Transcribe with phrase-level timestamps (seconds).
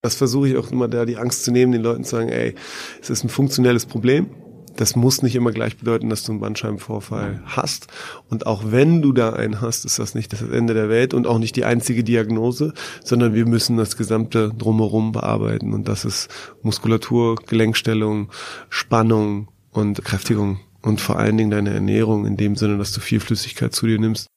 [0.00, 2.54] Das versuche ich auch immer da die Angst zu nehmen, den Leuten zu sagen, ey,
[3.00, 4.30] es ist ein funktionelles Problem.
[4.76, 7.88] Das muss nicht immer gleich bedeuten, dass du einen Bandscheibenvorfall hast.
[8.28, 11.26] Und auch wenn du da einen hast, ist das nicht das Ende der Welt und
[11.26, 15.74] auch nicht die einzige Diagnose, sondern wir müssen das gesamte drumherum bearbeiten.
[15.74, 16.28] Und das ist
[16.62, 18.30] Muskulatur, Gelenkstellung,
[18.68, 23.18] Spannung und Kräftigung und vor allen Dingen deine Ernährung in dem Sinne, dass du viel
[23.18, 24.28] Flüssigkeit zu dir nimmst.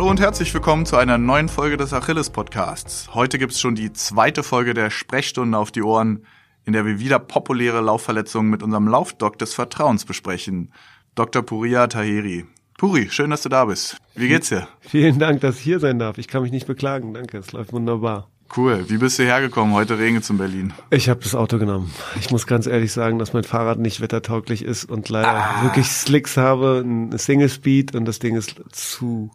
[0.00, 3.12] Hallo und herzlich willkommen zu einer neuen Folge des Achilles Podcasts.
[3.12, 6.24] Heute gibt's schon die zweite Folge der Sprechstunde auf die Ohren,
[6.64, 10.72] in der wir wieder populäre Laufverletzungen mit unserem Laufdoc des Vertrauens besprechen.
[11.16, 11.42] Dr.
[11.42, 12.46] Puria Taheri.
[12.78, 13.98] Puri, schön, dass du da bist.
[14.14, 14.68] Wie geht's dir?
[14.80, 16.16] Vielen Dank, dass ich hier sein darf.
[16.16, 17.12] Ich kann mich nicht beklagen.
[17.12, 18.30] Danke, es läuft wunderbar.
[18.56, 18.86] Cool.
[18.88, 19.74] Wie bist du hergekommen?
[19.74, 20.72] Heute regnet es in Berlin.
[20.90, 21.92] Ich habe das Auto genommen.
[22.18, 25.62] Ich muss ganz ehrlich sagen, dass mein Fahrrad nicht wettertauglich ist und leider ah.
[25.62, 29.30] wirklich Slicks habe, ein Single Speed und das Ding ist zu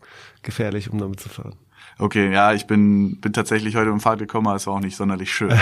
[0.45, 1.55] gefährlich, um damit zu fahren.
[1.97, 4.95] Okay, ja, ich bin, bin tatsächlich heute im Fahrrad gekommen, aber es war auch nicht
[4.95, 5.53] sonderlich schön.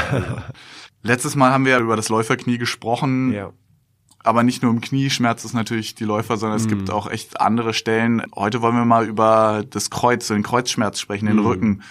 [1.03, 3.33] Letztes Mal haben wir über das Läuferknie gesprochen.
[3.33, 3.51] Ja.
[4.25, 6.69] Aber nicht nur im Knie schmerzt es natürlich die Läufer, sondern es mm.
[6.69, 8.23] gibt auch echt andere Stellen.
[8.35, 11.45] Heute wollen wir mal über das Kreuz, den Kreuzschmerz sprechen, den mm.
[11.45, 11.81] Rücken.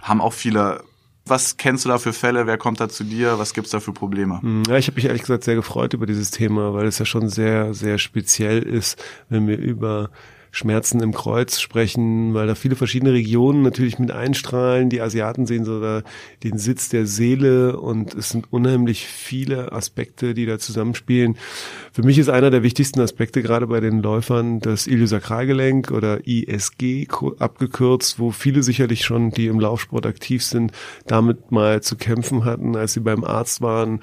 [0.00, 0.84] Haben auch viele
[1.26, 2.46] was kennst du da für Fälle?
[2.46, 3.38] Wer kommt da zu dir?
[3.38, 4.42] Was gibt's da für Probleme?
[4.42, 7.04] Hm, ja, ich habe mich ehrlich gesagt sehr gefreut über dieses Thema, weil es ja
[7.04, 10.10] schon sehr, sehr speziell ist, wenn wir über
[10.50, 14.90] Schmerzen im Kreuz sprechen, weil da viele verschiedene Regionen natürlich mit einstrahlen.
[14.90, 16.02] Die Asiaten sehen so da
[16.42, 21.36] den Sitz der Seele und es sind unheimlich viele Aspekte, die da zusammenspielen.
[21.92, 27.06] Für mich ist einer der wichtigsten Aspekte gerade bei den Läufern das Iliosakralgelenk oder ISG
[27.38, 30.72] abgekürzt, wo viele sicherlich schon, die im Laufsport aktiv sind,
[31.06, 34.00] damit mal zu kämpfen hatten, als sie beim Arzt waren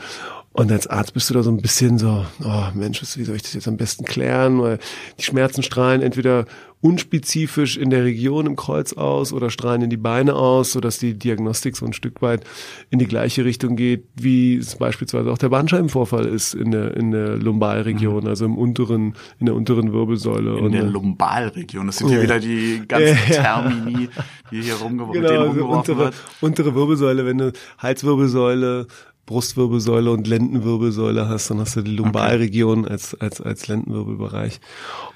[0.58, 3.44] und als Arzt bist du da so ein bisschen so, oh Mensch, wie soll ich
[3.44, 4.60] das jetzt am besten klären?
[4.60, 4.80] Weil
[5.20, 6.46] die Schmerzen strahlen entweder
[6.82, 11.14] unspezifisch in der Region im Kreuz aus oder strahlen in die Beine aus, sodass die
[11.14, 12.44] Diagnostik so ein Stück weit
[12.90, 17.12] in die gleiche Richtung geht, wie es beispielsweise auch der Bandscheibenvorfall ist in der, in
[17.12, 18.30] der Lumbalregion, mhm.
[18.30, 20.58] also im unteren, in der unteren Wirbelsäule.
[20.58, 23.62] In und der Lumbalregion, das sind ja wieder die ganzen ja.
[23.62, 24.10] Termini,
[24.50, 26.16] die hier rumgeworfen, genau, rumgeworfen also untere, wird.
[26.42, 28.88] Untere Wirbelsäule, wenn du Halswirbelsäule,
[29.28, 32.94] Brustwirbelsäule und Lendenwirbelsäule hast, dann hast du die Lumbalregion okay.
[32.94, 34.60] als, als, als Lendenwirbelbereich.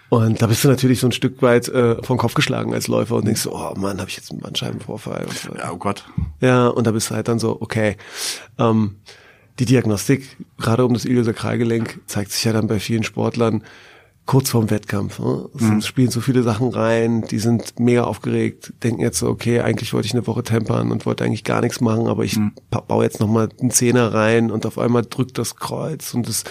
[0.10, 3.16] Und da bist du natürlich so ein Stück weit äh, vom Kopf geschlagen als Läufer
[3.16, 5.26] und denkst so, oh Mann, habe ich jetzt einen Bandscheibenvorfall.
[5.30, 5.56] So.
[5.56, 6.04] Ja, oh Gott.
[6.42, 7.96] Ja, und da bist du halt dann so, okay.
[8.60, 8.98] Ähm,
[9.60, 13.64] die Diagnostik, gerade um das Iliosakralgelenk, zeigt sich ja dann bei vielen Sportlern,
[14.32, 15.20] kurz vorm Wettkampf.
[15.20, 15.50] Ne?
[15.56, 15.82] Es mhm.
[15.82, 20.06] spielen so viele Sachen rein, die sind mega aufgeregt, denken jetzt so, okay, eigentlich wollte
[20.06, 22.54] ich eine Woche tempern und wollte eigentlich gar nichts machen, aber ich mhm.
[22.70, 26.46] baue jetzt nochmal einen Zehner rein und auf einmal drückt das Kreuz und es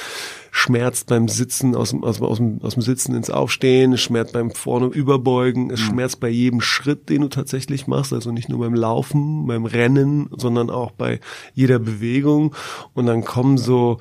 [0.51, 4.33] schmerzt beim Sitzen aus dem, aus, aus, dem, aus dem Sitzen ins Aufstehen, es schmerzt
[4.33, 5.85] beim vorne überbeugen, es mhm.
[5.85, 10.29] schmerzt bei jedem Schritt, den du tatsächlich machst, also nicht nur beim Laufen, beim Rennen,
[10.37, 11.21] sondern auch bei
[11.55, 12.55] jeder Bewegung
[12.95, 13.99] und dann kommen so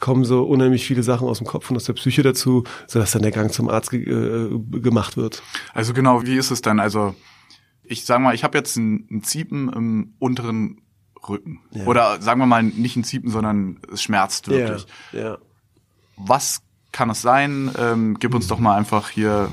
[0.00, 3.22] kommen so unheimlich viele Sachen aus dem Kopf und aus der Psyche dazu, sodass dann
[3.22, 5.42] der Gang zum Arzt ge äh, gemacht wird.
[5.74, 6.78] Also genau, wie ist es denn?
[6.78, 7.16] Also
[7.82, 10.82] ich sag mal, ich habe jetzt ein, ein Ziepen im unteren
[11.28, 11.60] Rücken.
[11.72, 11.84] Ja.
[11.86, 14.86] Oder sagen wir mal nicht ein Ziepen, sondern es schmerzt wirklich.
[15.12, 15.38] Ja, ja.
[16.18, 16.60] Was
[16.92, 17.70] kann es sein?
[17.78, 19.48] Ähm, gib uns doch mal einfach hier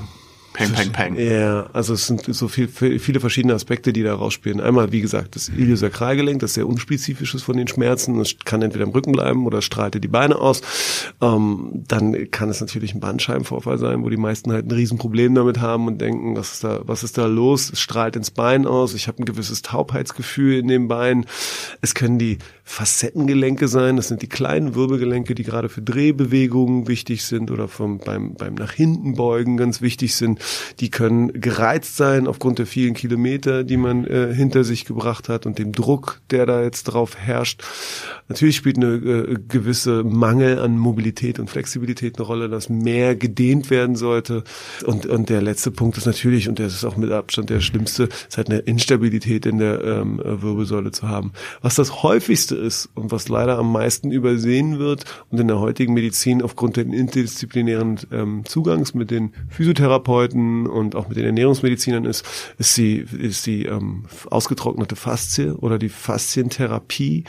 [0.56, 1.16] Peng, peng, peng.
[1.16, 4.58] Ja, also es sind so viel, viele verschiedene Aspekte, die da rausspielen.
[4.58, 8.18] Einmal, wie gesagt, das Iliosakralgelenk, das sehr unspezifisch ist von den Schmerzen.
[8.20, 10.62] Es kann entweder im Rücken bleiben oder strahlt dir die Beine aus.
[11.20, 15.60] Ähm, dann kann es natürlich ein Bandscheibenvorfall sein, wo die meisten halt ein Riesenproblem damit
[15.60, 17.70] haben und denken, was ist da, was ist da los?
[17.70, 18.94] Es strahlt ins Bein aus.
[18.94, 21.26] Ich habe ein gewisses Taubheitsgefühl in den Beinen.
[21.82, 22.38] Es können die
[22.68, 23.96] Facettengelenke sein.
[23.96, 28.54] Das sind die kleinen Wirbelgelenke, die gerade für Drehbewegungen wichtig sind oder vom, beim, beim
[28.56, 30.40] nach hinten beugen ganz wichtig sind.
[30.80, 35.46] Die können gereizt sein aufgrund der vielen Kilometer, die man äh, hinter sich gebracht hat
[35.46, 37.62] und dem Druck, der da jetzt drauf herrscht.
[38.28, 43.70] Natürlich spielt eine äh, gewisse Mangel an Mobilität und Flexibilität eine Rolle, dass mehr gedehnt
[43.70, 44.42] werden sollte.
[44.84, 48.08] Und, und der letzte Punkt ist natürlich, und der ist auch mit Abstand der schlimmste,
[48.28, 51.32] ist halt eine Instabilität in der ähm, Wirbelsäule zu haben.
[51.62, 55.94] Was das häufigste ist und was leider am meisten übersehen wird und in der heutigen
[55.94, 62.24] Medizin aufgrund der interdisziplinären ähm, Zugangs mit den Physiotherapeuten und auch mit den Ernährungsmedizinern ist,
[62.58, 67.24] ist die, ist die ähm, ausgetrocknete Faszie oder die Faszientherapie.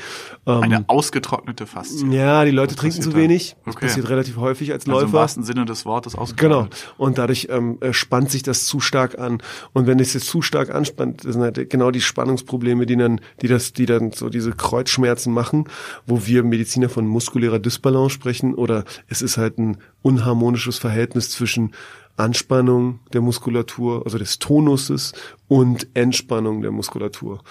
[0.45, 2.07] Ähm, Eine ausgetrocknete Faszie?
[2.11, 3.55] Ja, die Leute Was trinken zu wenig.
[3.61, 3.71] Okay.
[3.71, 4.97] Das passiert relativ häufig als Läufer.
[4.97, 6.69] Also im wahrsten Sinne des Wortes ausgetrocknet.
[6.71, 6.93] Genau.
[6.97, 9.41] Und dadurch ähm, äh, spannt sich das zu stark an.
[9.73, 13.21] Und wenn es jetzt zu stark anspannt, das sind halt genau die Spannungsprobleme, die dann,
[13.41, 15.65] die das, die dann so diese Kreuzschmerzen machen,
[16.05, 21.73] wo wir Mediziner von muskulärer Dysbalance sprechen oder es ist halt ein unharmonisches Verhältnis zwischen
[22.17, 25.13] Anspannung der Muskulatur, also des Tonuses
[25.47, 27.41] und Entspannung der Muskulatur.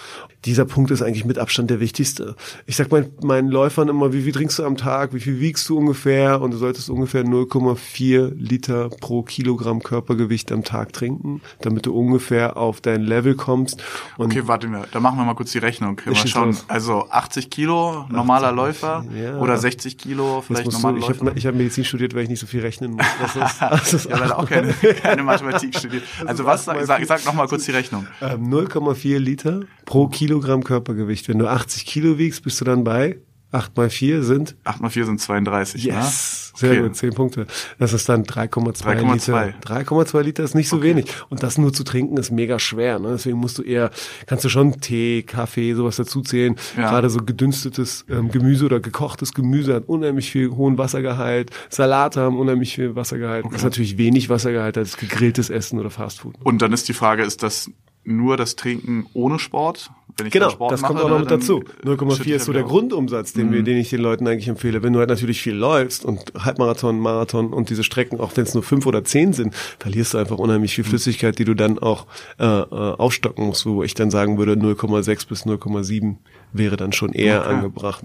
[0.45, 2.37] Dieser Punkt ist eigentlich mit Abstand der wichtigste.
[2.67, 5.69] Ich sag mein, meinen Läufern immer, wie viel trinkst du am Tag, wie viel wiegst
[5.69, 11.87] du ungefähr und du solltest ungefähr 0,4 Liter pro Kilogramm Körpergewicht am Tag trinken, damit
[11.87, 13.83] du ungefähr auf dein Level kommst.
[14.19, 16.01] Und okay, warte mal, da machen wir mal kurz die Rechnung.
[16.05, 16.57] Mal schauen.
[16.69, 19.39] Also 80 Kilo normaler 80, Läufer ja.
[19.39, 21.13] oder 60 Kilo vielleicht normaler Läufer.
[21.35, 23.07] Ich habe hab Medizin studiert, weil ich nicht so viel rechnen muss.
[23.21, 26.05] Das ist, das ist ja, weil auch keine, keine Mathematik studiert.
[26.27, 27.86] Also was, sag, sag, sag noch mal kurz die Rechnung.
[27.87, 28.07] Rechnung.
[28.21, 31.29] Ähm, 0,4 Liter pro Kilogramm Körpergewicht.
[31.29, 33.19] Wenn du 80 Kilo wiegst, bist du dann bei
[33.53, 34.57] 8 mal 4 sind?
[34.65, 35.93] 8 mal 4 sind 32, ne?
[35.93, 36.53] yes.
[36.55, 36.59] Ne?
[36.59, 36.83] Sehr okay.
[36.83, 37.47] gut, 10 Punkte.
[37.79, 39.55] Das ist dann 3,2 Liter.
[39.63, 40.87] 3,2 Liter ist nicht so okay.
[40.87, 41.13] wenig.
[41.29, 42.99] Und das nur zu trinken ist mega schwer.
[42.99, 43.11] Ne?
[43.13, 43.91] Deswegen musst du eher,
[44.27, 46.57] kannst du schon Tee, Kaffee, sowas dazu zählen.
[46.77, 46.91] Ja.
[46.91, 51.51] Gerade so gedünstetes ähm, Gemüse oder gekochtes Gemüse hat unheimlich viel hohen Wassergehalt.
[51.69, 53.45] Salate haben unheimlich viel Wassergehalt.
[53.45, 53.53] Okay.
[53.53, 56.37] Das ist natürlich wenig Wassergehalt als gegrilltes Essen oder Fastfood.
[56.43, 57.71] Und dann ist die Frage, ist das
[58.07, 59.91] nur das Trinken ohne Sport.
[60.17, 61.63] Wenn ich genau, Sport das mache, kommt auch noch mit dazu.
[61.85, 63.53] 0,4 ist so der Grundumsatz, den, mhm.
[63.53, 64.83] wir, den ich den Leuten eigentlich empfehle.
[64.83, 68.55] Wenn du halt natürlich viel läufst und Halbmarathon, Marathon und diese Strecken, auch wenn es
[68.55, 70.89] nur fünf oder zehn sind, verlierst du einfach unheimlich viel mhm.
[70.89, 72.07] Flüssigkeit, die du dann auch
[72.39, 76.17] äh, äh, aufstocken musst, wo ich dann sagen würde, 0,6 bis 0,7
[76.53, 77.55] wäre dann schon eher okay.
[77.55, 78.03] angebracht.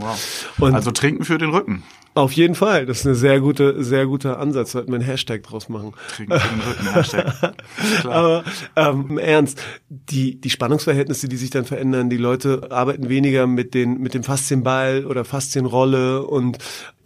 [0.57, 0.74] Wow.
[0.74, 1.83] Also trinken für den Rücken.
[2.13, 4.73] Auf jeden Fall, das ist eine sehr gute, sehr guter Ansatz.
[4.73, 5.93] Sollten wir einen Hashtag draus machen.
[6.09, 7.53] Kriegen wir einen Rücken Hashtag.
[8.03, 8.43] Aber
[8.75, 13.73] ähm, im Ernst, die die Spannungsverhältnisse, die sich dann verändern, die Leute arbeiten weniger mit
[13.73, 16.57] den mit dem Faszienball oder Faszienrolle und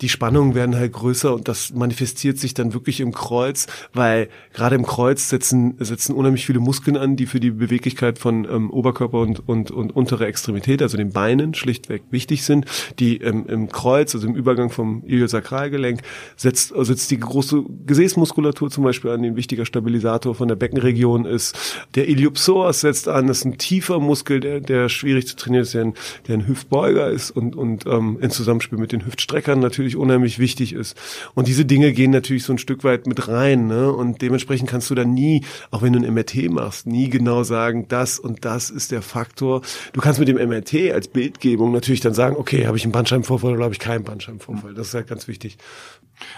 [0.02, 4.76] die Spannungen werden halt größer und das manifestiert sich dann wirklich im Kreuz, weil gerade
[4.76, 9.20] im Kreuz setzen, setzen unheimlich viele Muskeln an, die für die Beweglichkeit von ähm, Oberkörper
[9.20, 12.66] und, und, und untere Extremität, also den Beinen, schlichtweg wichtig sind.
[13.00, 16.02] Die ähm, im Kreuz, also im Übergang vom Iliosakralgelenk,
[16.36, 21.26] setzt, setzt die große Gesäßmuskulatur zum Beispiel an, die ein wichtiger Stabilisator von der Beckenregion
[21.26, 21.58] ist.
[21.96, 25.74] Der Iliopsoas setzt an, das ist ein tiefer Muskel, der, der schwierig zu trainieren ist,
[25.74, 25.94] der ein,
[26.28, 30.40] der ein Hüftbeuger ist und, und ähm, in Zusammenspiel mit den Hüftstreckern natürlich natürlich unheimlich
[30.40, 30.98] wichtig ist.
[31.36, 33.68] Und diese Dinge gehen natürlich so ein Stück weit mit rein.
[33.68, 33.92] Ne?
[33.92, 37.88] Und dementsprechend kannst du dann nie, auch wenn du ein MRT machst, nie genau sagen,
[37.88, 39.62] das und das ist der Faktor.
[39.94, 43.54] Du kannst mit dem MRT als Bildgebung natürlich dann sagen, okay, habe ich einen Bandscheibenvorfall
[43.54, 44.74] oder habe ich keinen Bandscheibenvorfall.
[44.74, 45.58] Das ist halt ganz wichtig.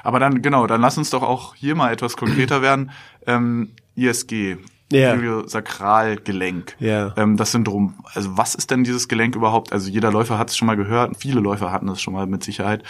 [0.03, 2.91] Aber dann, genau, dann lass uns doch auch hier mal etwas konkreter werden.
[3.25, 4.57] Ähm, ISG,
[4.91, 5.17] ja.
[5.47, 6.75] Sakralgelenk.
[6.79, 7.13] Ja.
[7.17, 7.95] Ähm, das Syndrom.
[8.13, 9.73] Also was ist denn dieses Gelenk überhaupt?
[9.73, 12.43] Also jeder Läufer hat es schon mal gehört, viele Läufer hatten es schon mal mit
[12.43, 12.83] Sicherheit.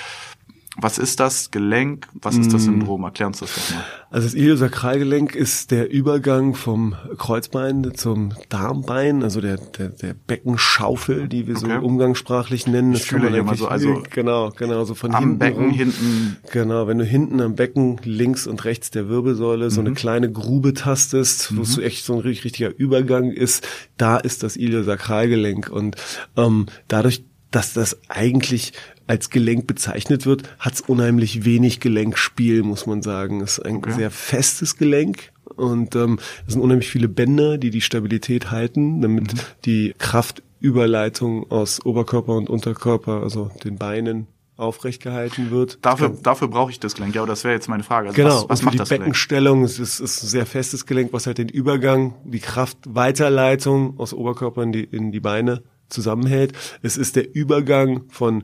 [0.79, 2.07] Was ist das Gelenk?
[2.13, 2.65] Was ist das mm.
[2.65, 3.03] Syndrom?
[3.03, 3.83] Erklär uns das doch mal.
[4.11, 11.27] Also das Iliosakralgelenk ist der Übergang vom Kreuzbein zum Darmbein, also der, der, der Beckenschaufel,
[11.27, 11.79] die wir okay.
[11.79, 12.93] so umgangssprachlich nennen.
[12.93, 15.73] Das ich fühle hier mal so, also genau, genau, so von am hinten Becken rum.
[15.73, 16.37] hinten.
[16.51, 19.69] Genau, wenn du hinten am Becken links und rechts der Wirbelsäule mhm.
[19.71, 19.95] so eine mhm.
[19.95, 21.57] kleine Grube tastest, mhm.
[21.57, 25.95] wo so echt so ein richtiger Übergang ist, da ist das Iliosakralgelenk und
[26.37, 28.73] ähm, dadurch dass das eigentlich
[29.07, 33.41] als Gelenk bezeichnet wird, hat es unheimlich wenig Gelenkspiel, muss man sagen.
[33.41, 33.93] Es ist ein okay.
[33.93, 39.33] sehr festes Gelenk und ähm, es sind unheimlich viele Bänder, die die Stabilität halten, damit
[39.33, 39.39] mhm.
[39.65, 44.27] die Kraftüberleitung aus Oberkörper und Unterkörper, also den Beinen
[44.57, 45.77] aufrecht gehalten wird.
[45.83, 48.09] Dafür, dafür brauche ich das Gelenk, ja, aber das wäre jetzt meine Frage.
[48.09, 51.13] Also genau, was, was macht die das Beckenstellung ist, ist, ist ein sehr festes Gelenk,
[51.13, 56.53] was halt den Übergang, die Kraftweiterleitung aus Oberkörper in die, in die Beine zusammenhält.
[56.81, 58.43] Es ist der Übergang von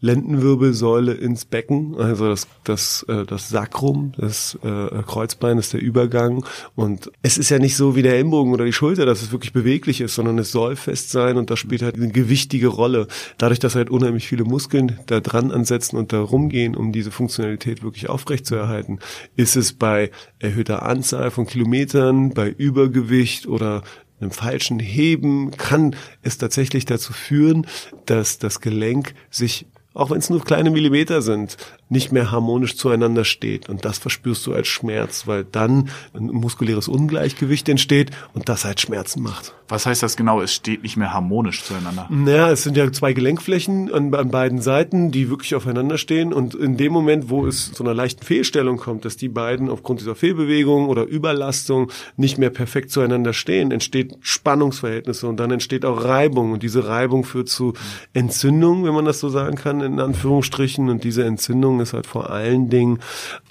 [0.00, 6.44] Lendenwirbelsäule ins Becken, also das, das, äh, das Sakrum, das äh, Kreuzbein ist der Übergang.
[6.74, 9.52] Und es ist ja nicht so wie der Ellenbogen oder die Schulter, dass es wirklich
[9.52, 13.08] beweglich ist, sondern es soll fest sein und das spielt halt eine gewichtige Rolle.
[13.38, 17.82] Dadurch, dass halt unheimlich viele Muskeln da dran ansetzen und da rumgehen, um diese Funktionalität
[17.82, 18.98] wirklich aufrechtzuerhalten,
[19.36, 23.82] ist es bei erhöhter Anzahl von Kilometern, bei Übergewicht oder
[24.20, 27.66] einem falschen Heben kann es tatsächlich dazu führen,
[28.06, 31.56] dass das Gelenk sich auch wenn es nur kleine Millimeter sind,
[31.88, 33.68] nicht mehr harmonisch zueinander steht.
[33.68, 38.80] Und das verspürst du als Schmerz, weil dann ein muskuläres Ungleichgewicht entsteht und das halt
[38.80, 39.54] Schmerzen macht.
[39.68, 40.40] Was heißt das genau?
[40.40, 42.06] Es steht nicht mehr harmonisch zueinander.
[42.10, 46.32] Naja, es sind ja zwei Gelenkflächen an, an beiden Seiten, die wirklich aufeinander stehen.
[46.32, 50.00] Und in dem Moment, wo es zu einer leichten Fehlstellung kommt, dass die beiden aufgrund
[50.00, 56.04] dieser Fehlbewegung oder Überlastung nicht mehr perfekt zueinander stehen, entsteht Spannungsverhältnisse und dann entsteht auch
[56.04, 56.52] Reibung.
[56.52, 57.72] Und diese Reibung führt zu
[58.12, 60.88] Entzündung, wenn man das so sagen kann, in Anführungsstrichen.
[60.88, 63.00] Und diese Entzündung ist halt vor allen Dingen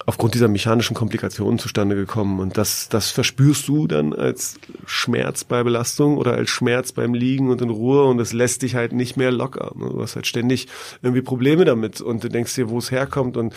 [0.06, 2.38] aufgrund dieser mechanischen Komplikationen zustande gekommen.
[2.38, 7.50] Und das, das verspürst du dann als Schmerz bei Belastung oder als Schmerz beim Liegen
[7.50, 9.72] und in Ruhe und es lässt dich halt nicht mehr locker.
[9.76, 10.68] Du hast halt ständig
[11.02, 13.54] irgendwie Probleme damit und du denkst dir, wo es herkommt und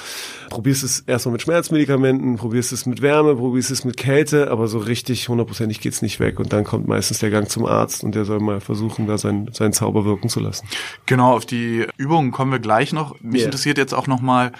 [0.50, 4.80] probierst es erstmal mit Schmerzmedikamenten, probierst es mit Wärme, probierst es mit Kälte, aber so
[4.80, 8.26] richtig hundertprozentig geht's nicht weg und dann kommt meistens der Gang zum Arzt und der
[8.26, 10.68] soll mal versuchen, da sein, seinen Zauber wirken zu lassen.
[11.06, 13.20] Genau, auf die Übungen kommen wir gleich noch.
[13.22, 13.46] Mich yeah.
[13.46, 14.52] interessiert jetzt auch nochmal,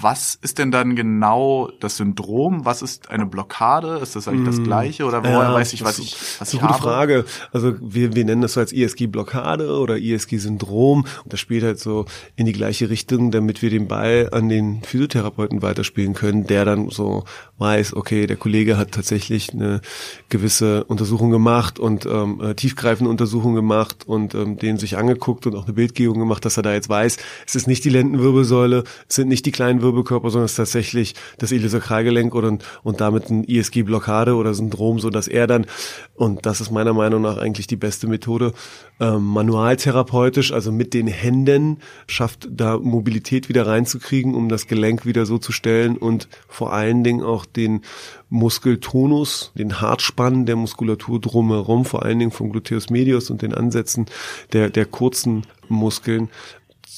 [0.00, 2.64] was ist denn dann genau das Syndrom?
[2.64, 3.98] Was ist eine Blockade?
[4.02, 4.64] Ist das eigentlich das hm.
[4.64, 6.82] Gleiche oder woher ja, weiß ich, was ich was ist eine gute habe?
[6.82, 7.24] Frage.
[7.52, 11.06] Also wir, wir nennen das so als ISG-Blockade oder ISG-Syndrom.
[11.24, 14.82] Und das spielt halt so in die gleiche Richtung, damit wir den Ball an den
[14.82, 17.24] Physiotherapeuten weiterspielen können, der dann so
[17.58, 19.80] weiß, okay, der Kollege hat tatsächlich eine
[20.28, 25.54] gewisse Untersuchung gemacht und ähm, äh, tiefgreifende Untersuchung gemacht und ähm, den sich angeguckt und
[25.56, 27.16] auch eine Bildgebung gemacht, dass er da jetzt weiß,
[27.46, 30.56] es ist nicht die Lendenwirbelsäule, es sind nicht die kleinen kein Wirbelkörper, sondern es ist
[30.56, 35.66] tatsächlich das Iliosakralgelenk und, und damit ein ISG-Blockade oder Syndrom, so dass er dann,
[36.14, 38.52] und das ist meiner Meinung nach eigentlich die beste Methode,
[39.00, 45.26] ähm, manualtherapeutisch, also mit den Händen, schafft da Mobilität wieder reinzukriegen, um das Gelenk wieder
[45.26, 47.82] so zu stellen und vor allen Dingen auch den
[48.30, 54.06] Muskeltonus, den Hartspann der Muskulatur drumherum, vor allen Dingen vom Gluteus medius und den Ansätzen
[54.52, 56.28] der, der kurzen Muskeln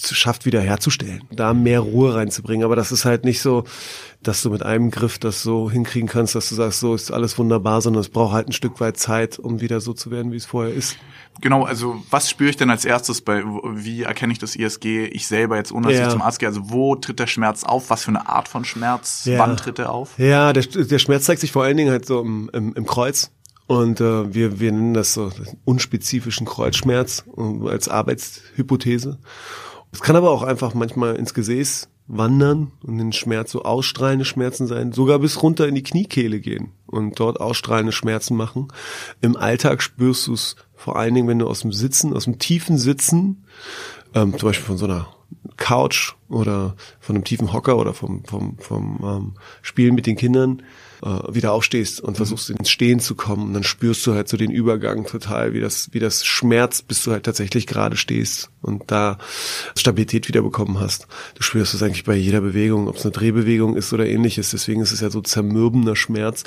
[0.08, 2.64] schafft wieder herzustellen, da mehr Ruhe reinzubringen.
[2.64, 3.64] Aber das ist halt nicht so,
[4.22, 7.38] dass du mit einem Griff das so hinkriegen kannst, dass du sagst, so ist alles
[7.38, 10.36] wunderbar, sondern es braucht halt ein Stück weit Zeit, um wieder so zu werden, wie
[10.36, 10.96] es vorher ist.
[11.40, 15.26] Genau, also was spüre ich denn als erstes bei, wie erkenne ich das ISG, ich
[15.26, 16.06] selber jetzt, ohne dass ja.
[16.06, 18.64] ich zum Arzt gehe, also wo tritt der Schmerz auf, was für eine Art von
[18.64, 19.38] Schmerz, ja.
[19.38, 20.18] wann tritt er auf?
[20.18, 23.30] Ja, der, der Schmerz zeigt sich vor allen Dingen halt so im, im, im Kreuz.
[23.66, 25.30] Und äh, wir, wir nennen das so
[25.64, 29.18] unspezifischen Kreuzschmerz äh, als Arbeitshypothese.
[29.92, 34.66] Es kann aber auch einfach manchmal ins Gesäß wandern und den Schmerz so ausstrahlende Schmerzen
[34.66, 38.68] sein, sogar bis runter in die Kniekehle gehen und dort ausstrahlende Schmerzen machen.
[39.20, 42.38] Im Alltag spürst du es vor allen Dingen, wenn du aus dem Sitzen, aus dem
[42.38, 43.44] tiefen Sitzen,
[44.14, 45.08] ähm, zum Beispiel von so einer
[45.56, 50.62] Couch oder von einem tiefen Hocker oder vom, vom, vom ähm, Spielen mit den Kindern
[51.02, 52.16] äh, wieder aufstehst und mhm.
[52.16, 53.48] versuchst ins Stehen zu kommen.
[53.48, 57.04] Und dann spürst du halt so den Übergang total, wie das, wie das schmerzt, bis
[57.04, 59.18] du halt tatsächlich gerade stehst und da
[59.76, 61.06] Stabilität wieder bekommen hast.
[61.34, 64.50] Du spürst es eigentlich bei jeder Bewegung, ob es eine Drehbewegung ist oder ähnliches.
[64.50, 66.44] Deswegen ist es ja so zermürbender Schmerz.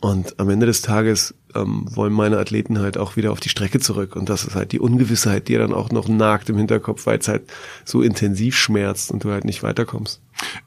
[0.00, 3.80] Und am Ende des Tages ähm, wollen meine Athleten halt auch wieder auf die Strecke
[3.80, 4.14] zurück.
[4.14, 7.28] Und das ist halt die Ungewissheit, die dann auch noch nagt im Hinterkopf, weil es
[7.28, 7.50] halt
[7.84, 10.20] so intensiv schmerzt und du halt nicht weiterkommst.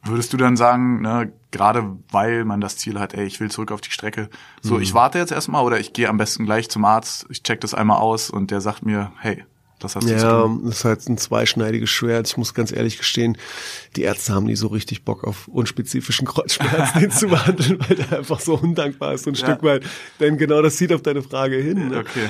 [0.03, 3.71] Würdest du dann sagen, ne, gerade weil man das Ziel hat, ey, ich will zurück
[3.71, 4.29] auf die Strecke,
[4.61, 4.81] so mhm.
[4.81, 7.73] ich warte jetzt erstmal oder ich gehe am besten gleich zum Arzt, ich check das
[7.73, 9.43] einmal aus und der sagt mir, hey,
[9.79, 12.27] das hast du Ja, das ist halt ein zweischneidiges Schwert.
[12.27, 13.37] Ich muss ganz ehrlich gestehen,
[13.95, 18.19] die Ärzte haben nie so richtig Bock auf unspezifischen Kreuzschmerzen den zu behandeln, weil der
[18.19, 19.45] einfach so undankbar ist, so ein ja.
[19.45, 19.83] Stück weit.
[20.19, 21.89] Denn genau das zieht auf deine Frage hin.
[21.89, 21.99] Ne?
[21.99, 22.29] Okay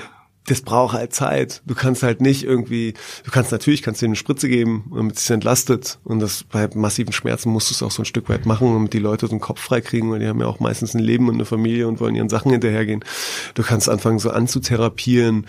[0.49, 1.61] das braucht halt Zeit.
[1.67, 5.25] Du kannst halt nicht irgendwie, du kannst natürlich, kannst dir eine Spritze geben, damit es
[5.25, 5.99] sich entlastet.
[6.03, 8.93] Und das bei massiven Schmerzen musst du es auch so ein Stück weit machen, damit
[8.93, 11.27] die Leute so einen Kopf frei kriegen, weil die haben ja auch meistens ein Leben
[11.27, 13.05] und eine Familie und wollen ihren Sachen hinterhergehen.
[13.53, 15.45] Du kannst anfangen so anzutherapieren.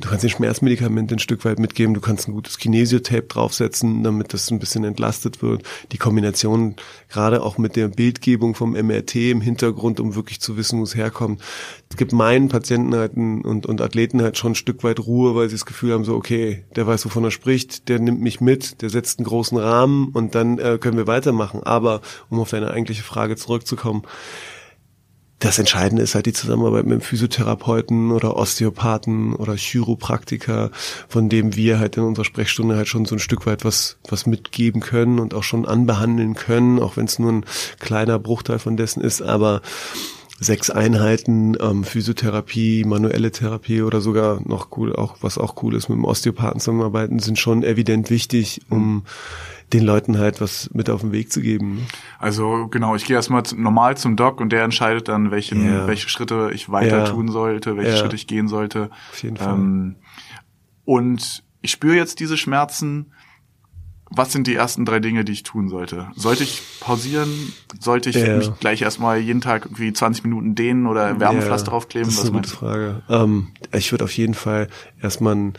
[0.00, 1.94] Du kannst den Schmerzmedikament ein Stück weit mitgeben.
[1.94, 5.62] Du kannst ein gutes Kinesiotape draufsetzen, damit das ein bisschen entlastet wird.
[5.92, 6.74] Die Kombination,
[7.08, 10.96] gerade auch mit der Bildgebung vom MRT im Hintergrund, um wirklich zu wissen, wo es
[10.96, 11.40] herkommt.
[11.90, 15.48] Es gibt meinen Patienten halt und, und Athleten halt schon ein Stück weit Ruhe, weil
[15.48, 18.82] sie das Gefühl haben, so, okay, der weiß, wovon er spricht, der nimmt mich mit,
[18.82, 21.62] der setzt einen großen Rahmen und dann äh, können wir weitermachen.
[21.62, 24.02] Aber um auf deine eigentliche Frage zurückzukommen,
[25.40, 30.70] das Entscheidende ist halt die Zusammenarbeit mit dem Physiotherapeuten oder Osteopathen oder Chiropraktiker,
[31.08, 34.26] von dem wir halt in unserer Sprechstunde halt schon so ein Stück weit was, was
[34.26, 37.46] mitgeben können und auch schon anbehandeln können, auch wenn es nur ein
[37.78, 39.62] kleiner Bruchteil von dessen ist, aber
[40.40, 45.90] sechs Einheiten ähm, Physiotherapie, manuelle Therapie oder sogar noch cool, auch was auch cool ist,
[45.90, 49.04] mit dem Osteopathen zusammenarbeiten, sind schon evident wichtig, um
[49.74, 51.86] den Leuten halt was mit auf den Weg zu geben.
[52.18, 55.86] Also genau, ich gehe erstmal normal zum Doc und der entscheidet dann, welche, ja.
[55.86, 57.04] welche Schritte ich weiter ja.
[57.04, 57.96] tun sollte, welche ja.
[57.98, 58.90] Schritte ich gehen sollte.
[59.10, 59.54] Auf jeden Fall.
[59.54, 59.96] Ähm,
[60.86, 63.12] und ich spüre jetzt diese Schmerzen
[64.10, 66.08] was sind die ersten drei Dinge, die ich tun sollte?
[66.16, 67.52] Sollte ich pausieren?
[67.78, 68.36] Sollte ich ja.
[68.36, 72.08] mich gleich erstmal jeden Tag irgendwie 20 Minuten dehnen oder Wärmepflaster ja, draufkleben?
[72.08, 73.02] Das ist eine gute Frage.
[73.08, 74.68] Ähm, ich würde auf jeden Fall
[75.00, 75.52] erstmal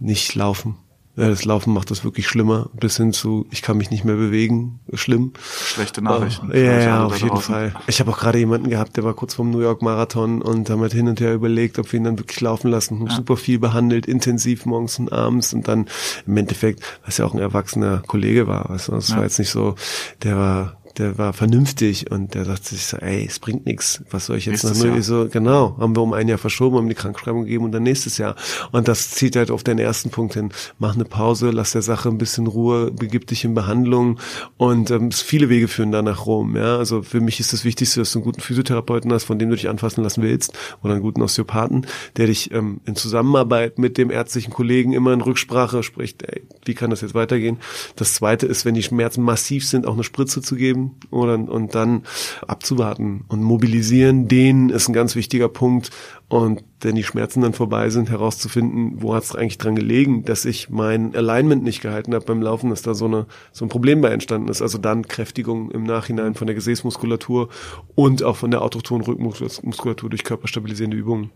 [0.00, 0.76] nicht laufen.
[1.16, 4.16] Ja, das Laufen macht das wirklich schlimmer, bis hin zu, ich kann mich nicht mehr
[4.16, 5.32] bewegen, schlimm.
[5.40, 6.50] Schlechte Nachrichten.
[6.52, 7.54] Ja, ja, auf jeden draußen.
[7.54, 7.74] Fall.
[7.86, 10.82] Ich habe auch gerade jemanden gehabt, der war kurz vorm New York Marathon und haben
[10.82, 13.06] halt hin und her überlegt, ob wir ihn dann wirklich laufen lassen.
[13.06, 13.16] Ja.
[13.16, 15.86] Super viel behandelt, intensiv morgens und abends und dann
[16.26, 19.16] im Endeffekt, was ja auch ein erwachsener Kollege war, weißt du, das ja.
[19.16, 19.74] war jetzt nicht so,
[20.22, 24.02] der war der war vernünftig und der sagte sich so, ey, es bringt nichts.
[24.10, 26.76] Was soll ich jetzt nächstes noch nur so, genau, haben wir um ein Jahr verschoben,
[26.76, 28.34] haben die Krankschreibung gegeben und dann nächstes Jahr.
[28.72, 30.50] Und das zieht halt auf den ersten Punkt hin.
[30.78, 34.18] Mach eine Pause, lass der Sache ein bisschen Ruhe, begib dich in Behandlung
[34.56, 36.56] und ähm, viele Wege führen da nach Rom.
[36.56, 39.50] Ja, also für mich ist das Wichtigste, dass du einen guten Physiotherapeuten hast, von dem
[39.50, 41.86] du dich anfassen lassen willst oder einen guten Osteopathen,
[42.16, 46.74] der dich ähm, in Zusammenarbeit mit dem ärztlichen Kollegen immer in Rücksprache spricht, ey, wie
[46.74, 47.58] kann das jetzt weitergehen?
[47.96, 51.74] Das zweite ist, wenn die Schmerzen massiv sind, auch eine Spritze zu geben oder, und
[51.74, 52.02] dann
[52.46, 55.90] abzuwarten und mobilisieren, den ist ein ganz wichtiger Punkt.
[56.28, 60.44] Und wenn die Schmerzen dann vorbei sind, herauszufinden, wo hat es eigentlich dran gelegen, dass
[60.44, 64.00] ich mein Alignment nicht gehalten habe beim Laufen, dass da so, eine, so ein Problem
[64.00, 64.62] bei entstanden ist.
[64.62, 67.48] Also dann Kräftigung im Nachhinein von der Gesäßmuskulatur
[67.94, 71.30] und auch von der autochthonen Rückenmuskulatur durch körperstabilisierende Übungen.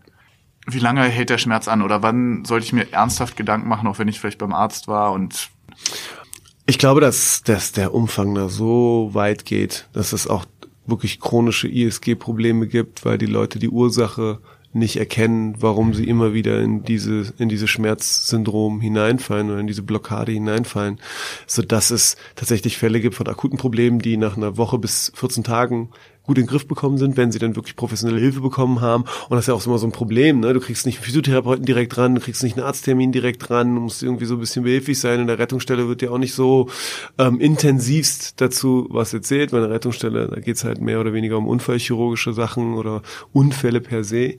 [0.67, 3.97] Wie lange hält der Schmerz an oder wann sollte ich mir ernsthaft Gedanken machen, auch
[3.97, 5.49] wenn ich vielleicht beim Arzt war und
[6.71, 10.45] ich glaube, dass, dass der Umfang da so weit geht, dass es auch
[10.85, 14.39] wirklich chronische ISG-Probleme gibt, weil die Leute die Ursache
[14.71, 19.81] nicht erkennen, warum sie immer wieder in diese in diese Schmerzsyndrom hineinfallen oder in diese
[19.81, 21.01] Blockade hineinfallen,
[21.45, 25.43] so dass es tatsächlich Fälle gibt von akuten Problemen, die nach einer Woche bis 14
[25.43, 25.89] Tagen
[26.23, 29.03] gut in den Griff bekommen sind, wenn sie dann wirklich professionelle Hilfe bekommen haben.
[29.03, 30.53] Und das ist ja auch immer so ein Problem, ne?
[30.53, 33.81] Du kriegst nicht einen Physiotherapeuten direkt dran, du kriegst nicht einen Arzttermin direkt dran, du
[33.81, 35.19] musst irgendwie so ein bisschen behilflich sein.
[35.19, 36.69] In der Rettungsstelle wird dir auch nicht so
[37.17, 39.51] ähm, intensivst dazu was erzählt.
[39.51, 43.01] Bei einer Rettungsstelle, da geht's halt mehr oder weniger um unfallchirurgische Sachen oder
[43.33, 44.35] Unfälle per se.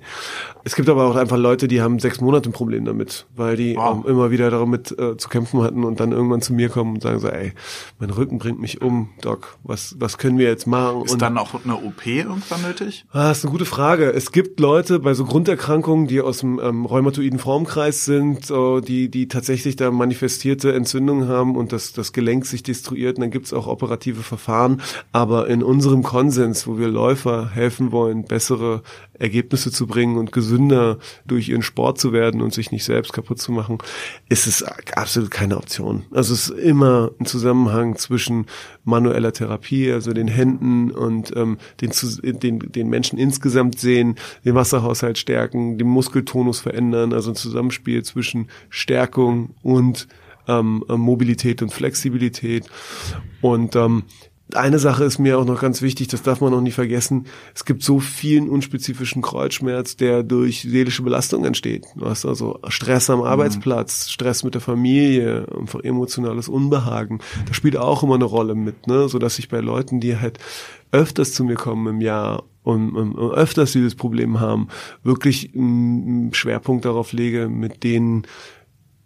[0.65, 3.77] Es gibt aber auch einfach Leute, die haben sechs Monate ein Problem damit, weil die
[3.77, 3.97] wow.
[3.97, 7.03] ähm, immer wieder damit äh, zu kämpfen hatten und dann irgendwann zu mir kommen und
[7.03, 7.53] sagen so, ey,
[7.99, 11.05] mein Rücken bringt mich um, Doc, was, was können wir jetzt machen?
[11.05, 13.05] Ist und dann auch eine OP irgendwann nötig?
[13.13, 14.13] Ah, das ist eine gute Frage.
[14.13, 19.09] Es gibt Leute bei so Grunderkrankungen, die aus dem ähm, rheumatoiden Formkreis sind, äh, die,
[19.09, 23.19] die tatsächlich da manifestierte Entzündungen haben und das, das Gelenk sich destruiert.
[23.19, 24.81] Und dann gibt's auch operative Verfahren.
[25.13, 28.83] Aber in unserem Konsens, wo wir Läufer helfen wollen, bessere
[29.19, 33.41] Ergebnisse zu bringen und gesünder durch ihren Sport zu werden und sich nicht selbst kaputt
[33.41, 33.79] zu machen,
[34.29, 36.05] ist es absolut keine Option.
[36.11, 38.47] Also es ist immer ein Zusammenhang zwischen
[38.85, 41.91] manueller Therapie, also den Händen und ähm, den,
[42.41, 48.49] den, den Menschen insgesamt sehen, den Wasserhaushalt stärken, den Muskeltonus verändern, also ein Zusammenspiel zwischen
[48.71, 50.09] Stärkung und
[50.49, 52.69] ähm, Mobilität und Flexibilität.
[53.41, 54.05] Und ähm,
[54.57, 57.27] eine Sache ist mir auch noch ganz wichtig, das darf man noch nie vergessen.
[57.55, 61.87] Es gibt so vielen unspezifischen Kreuzschmerz, der durch seelische Belastung entsteht.
[61.97, 63.27] Du hast also Stress am mhm.
[63.27, 67.21] Arbeitsplatz, Stress mit der Familie, einfach emotionales Unbehagen.
[67.47, 69.09] Das spielt auch immer eine Rolle mit, ne?
[69.09, 70.39] so dass ich bei Leuten, die halt
[70.93, 74.69] öfters zu mir kommen im Jahr und, und, und öfters dieses Problem haben,
[75.03, 78.27] wirklich einen Schwerpunkt darauf lege, mit denen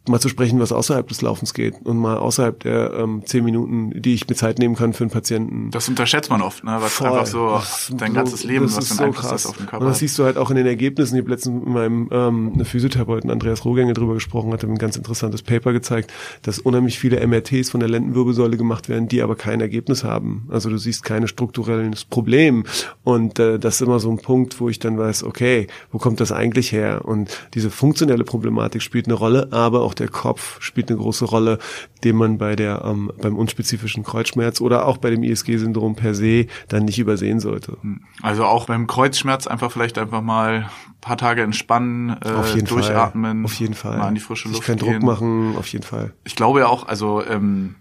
[0.09, 3.93] mal zu sprechen, was außerhalb des Laufens geht und mal außerhalb der ähm, zehn Minuten,
[4.01, 5.71] die ich mir Zeit nehmen kann für einen Patienten.
[5.71, 6.77] Das unterschätzt man oft, ne?
[6.81, 7.09] was Voll.
[7.09, 9.91] einfach so das, dein ganzes Leben, was für einen so Einfluss auf den Körper Und
[9.91, 11.17] das siehst du halt auch in den Ergebnissen.
[11.17, 15.43] Ich habe letztens mit meinem ähm, Physiotherapeuten Andreas Rohgänge drüber gesprochen, hat ein ganz interessantes
[15.43, 20.05] Paper gezeigt, dass unheimlich viele MRTs von der Lendenwirbelsäule gemacht werden, die aber kein Ergebnis
[20.05, 20.49] haben.
[20.51, 22.65] Also du siehst keine strukturelles Problem.
[23.05, 26.21] Und äh, das ist immer so ein Punkt, wo ich dann weiß, okay, wo kommt
[26.21, 27.03] das eigentlich her?
[27.05, 31.59] Und diese funktionelle Problematik spielt eine Rolle, aber auch der Kopf spielt eine große Rolle,
[32.05, 36.47] den man bei der ähm, beim unspezifischen Kreuzschmerz oder auch bei dem ISG-Syndrom per se
[36.69, 37.77] dann nicht übersehen sollte.
[37.81, 38.01] Hm.
[38.23, 40.71] Also auch beim Kreuzschmerz einfach vielleicht einfach mal
[41.07, 43.45] paar Tage entspannen, äh, auf jeden durchatmen, Fall.
[43.45, 46.13] auf jeden Fall, mal an die frische Luft Sich keinen Druck machen, auf jeden Fall.
[46.25, 47.77] Ich glaube ja auch, also ähm,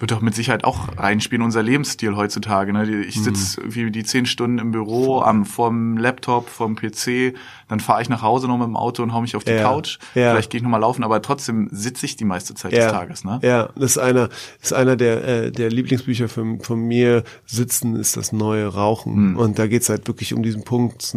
[0.00, 2.72] wird doch mit Sicherheit auch reinspielen, unser Lebensstil heutzutage.
[2.72, 3.04] Ne?
[3.04, 3.66] Ich sitze mhm.
[3.66, 7.34] irgendwie die zehn Stunden im Büro am vorm Laptop, vorm PC,
[7.68, 9.62] dann fahre ich nach Hause noch mit dem Auto und hau mich auf die ja.
[9.62, 9.98] Couch.
[10.14, 10.32] Ja.
[10.32, 12.84] Vielleicht gehe ich nochmal laufen, aber trotzdem sitze ich die meiste Zeit ja.
[12.84, 13.24] des Tages.
[13.24, 13.40] Ne?
[13.42, 17.22] Ja, das ist einer, ist einer der, äh, der Lieblingsbücher von, von mir.
[17.44, 19.32] Sitzen ist das neue Rauchen.
[19.32, 19.36] Mhm.
[19.36, 21.14] Und da geht's halt wirklich um diesen Punkt.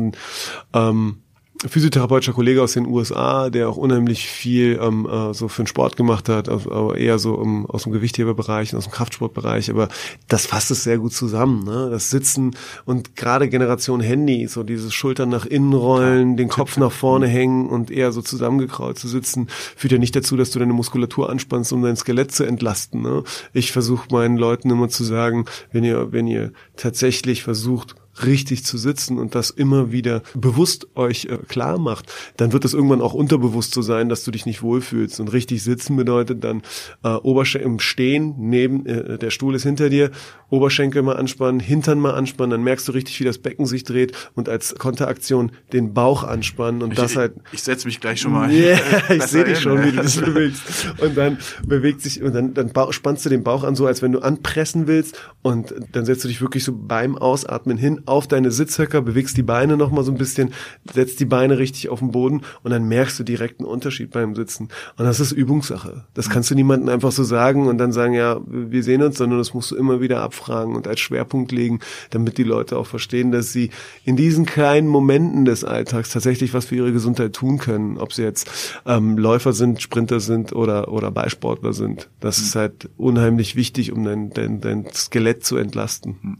[0.74, 1.23] Ähm,
[1.68, 5.96] physiotherapeutischer Kollege aus den USA, der auch unheimlich viel ähm, äh, so für den Sport
[5.96, 9.88] gemacht hat, also, aber eher so um, aus dem Gewichtheberbereich, aus dem Kraftsportbereich, aber
[10.28, 11.90] das fasst es sehr gut zusammen, ne?
[11.90, 16.92] Das Sitzen und gerade Generation Handy, so dieses Schultern nach innen rollen, den Kopf nach
[16.92, 20.74] vorne hängen und eher so zusammengekraut zu sitzen, führt ja nicht dazu, dass du deine
[20.74, 23.02] Muskulatur anspannst, um dein Skelett zu entlasten.
[23.02, 23.24] Ne?
[23.54, 28.78] Ich versuche meinen Leuten immer zu sagen, wenn ihr, wenn ihr tatsächlich versucht, richtig zu
[28.78, 33.14] sitzen und das immer wieder bewusst euch äh, klar macht, dann wird es irgendwann auch
[33.14, 35.20] unterbewusst so sein, dass du dich nicht wohlfühlst.
[35.20, 36.62] Und richtig sitzen bedeutet dann
[37.04, 40.12] äh, Oberschenkel im Stehen, neben äh, der Stuhl ist hinter dir,
[40.50, 44.12] Oberschenkel mal anspannen, Hintern mal anspannen, dann merkst du richtig, wie das Becken sich dreht
[44.36, 47.34] und als Konteraktion den Bauch anspannen und ich, das halt.
[47.48, 48.52] Ich, ich setze mich gleich schon mal.
[48.52, 50.94] Yeah, ich sehe dich schon, wie du dich bewegst.
[51.02, 54.12] Und dann bewegt sich und dann, dann spannst du den Bauch an, so als wenn
[54.12, 58.52] du anpressen willst und dann setzt du dich wirklich so beim Ausatmen hin auf deine
[58.52, 60.54] Sitzhöcker, bewegst die Beine noch mal so ein bisschen,
[60.94, 64.36] setzt die Beine richtig auf den Boden und dann merkst du direkt einen Unterschied beim
[64.36, 64.70] Sitzen.
[64.98, 66.06] Und das ist Übungssache.
[66.14, 69.40] Das kannst du niemandem einfach so sagen und dann sagen, ja, wir sehen uns, sondern
[69.40, 73.32] das musst du immer wieder abfragen und als Schwerpunkt legen, damit die Leute auch verstehen,
[73.32, 73.70] dass sie
[74.06, 77.98] in diesen kleinen Momenten des Alltags tatsächlich was für ihre Gesundheit tun können.
[77.98, 78.50] Ob sie jetzt
[78.86, 82.10] ähm, Läufer sind, Sprinter sind oder, oder Beisportler sind.
[82.20, 82.44] Das mhm.
[82.46, 86.18] ist halt unheimlich wichtig, um dein, dein, dein Skelett zu entlasten.
[86.22, 86.38] Mhm.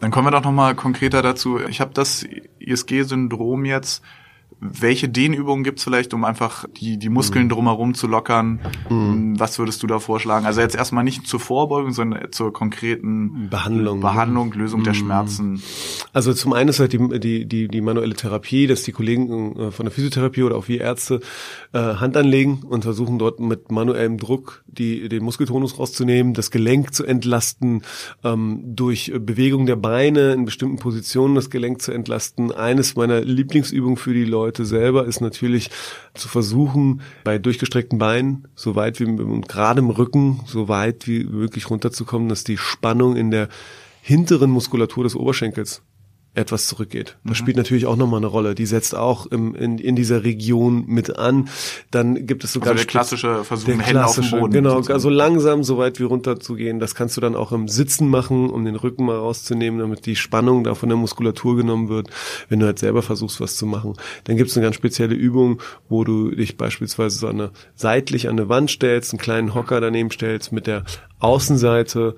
[0.00, 1.58] Dann kommen wir doch nochmal konkreter dazu.
[1.60, 2.26] Ich habe das
[2.58, 4.02] ISG-Syndrom jetzt
[4.60, 7.50] welche Dehnübungen gibt's vielleicht, um einfach die, die Muskeln mhm.
[7.50, 8.60] drumherum zu lockern?
[8.90, 9.38] Mhm.
[9.38, 10.46] Was würdest du da vorschlagen?
[10.46, 14.84] Also jetzt erstmal nicht zur Vorbeugung, sondern zur konkreten Behandlung, Behandlung Lösung mhm.
[14.84, 15.62] der Schmerzen.
[16.12, 19.70] Also zum einen ist halt die, die, die, die manuelle Therapie, dass die Kollegen äh,
[19.70, 21.20] von der Physiotherapie oder auch wir Ärzte
[21.72, 26.94] äh, Hand anlegen und versuchen dort mit manuellem Druck die, den Muskeltonus rauszunehmen, das Gelenk
[26.94, 27.82] zu entlasten,
[28.24, 32.50] ähm, durch Bewegung der Beine in bestimmten Positionen das Gelenk zu entlasten.
[32.50, 35.70] Eines meiner Lieblingsübungen für die Leute Leute selber ist natürlich
[36.14, 41.24] zu versuchen, bei durchgestreckten Beinen, so weit wie und gerade im Rücken, so weit wie
[41.24, 43.48] möglich runterzukommen, dass die Spannung in der
[44.00, 45.82] hinteren Muskulatur des Oberschenkels
[46.38, 47.16] etwas zurückgeht.
[47.24, 47.34] Das mhm.
[47.34, 48.54] spielt natürlich auch nochmal eine Rolle.
[48.54, 51.48] Die setzt auch im, in, in dieser Region mit an.
[51.90, 54.52] Dann gibt es sogar also der klassische Versuch, der Hände klassische, auf dem Boden.
[54.52, 56.78] Genau, also langsam so weit wie runter zu gehen.
[56.78, 60.16] Das kannst du dann auch im Sitzen machen, um den Rücken mal rauszunehmen, damit die
[60.16, 62.08] Spannung da von der Muskulatur genommen wird,
[62.48, 63.94] wenn du halt selber versuchst, was zu machen.
[64.24, 68.38] Dann gibt es eine ganz spezielle Übung, wo du dich beispielsweise so eine, seitlich an
[68.38, 70.84] eine Wand stellst, einen kleinen Hocker daneben stellst, mit der
[71.18, 72.14] Außenseite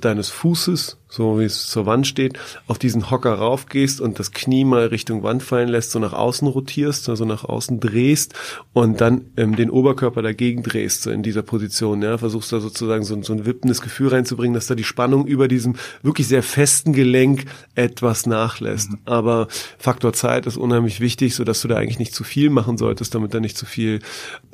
[0.00, 4.64] deines Fußes, so wie es zur Wand steht, auf diesen Hocker raufgehst und das Knie
[4.64, 8.34] mal Richtung Wand fallen lässt, so nach außen rotierst, also nach außen drehst
[8.72, 12.02] und dann ähm, den Oberkörper dagegen drehst, so in dieser Position.
[12.02, 15.48] Ja, versuchst da sozusagen so, so ein wippendes Gefühl reinzubringen, dass da die Spannung über
[15.48, 18.90] diesem wirklich sehr festen Gelenk etwas nachlässt.
[18.90, 18.98] Mhm.
[19.04, 22.78] Aber Faktor Zeit ist unheimlich wichtig, so dass du da eigentlich nicht zu viel machen
[22.78, 24.00] solltest, damit da nicht zu viel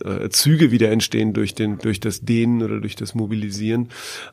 [0.05, 3.89] äh, Züge wieder entstehen durch den durch das Dehnen oder durch das Mobilisieren.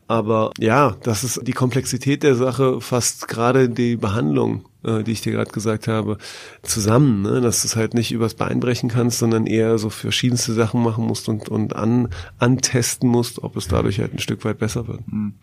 [0.07, 5.21] Aber ja, das ist die Komplexität der Sache, fast gerade die Behandlung, äh, die ich
[5.21, 6.17] dir gerade gesagt habe,
[6.61, 7.41] zusammen, ne?
[7.41, 11.05] dass du es halt nicht übers Bein brechen kannst, sondern eher so verschiedenste Sachen machen
[11.05, 15.01] musst und, und an, antesten musst, ob es dadurch halt ein Stück weit besser wird.
[15.09, 15.33] Hm.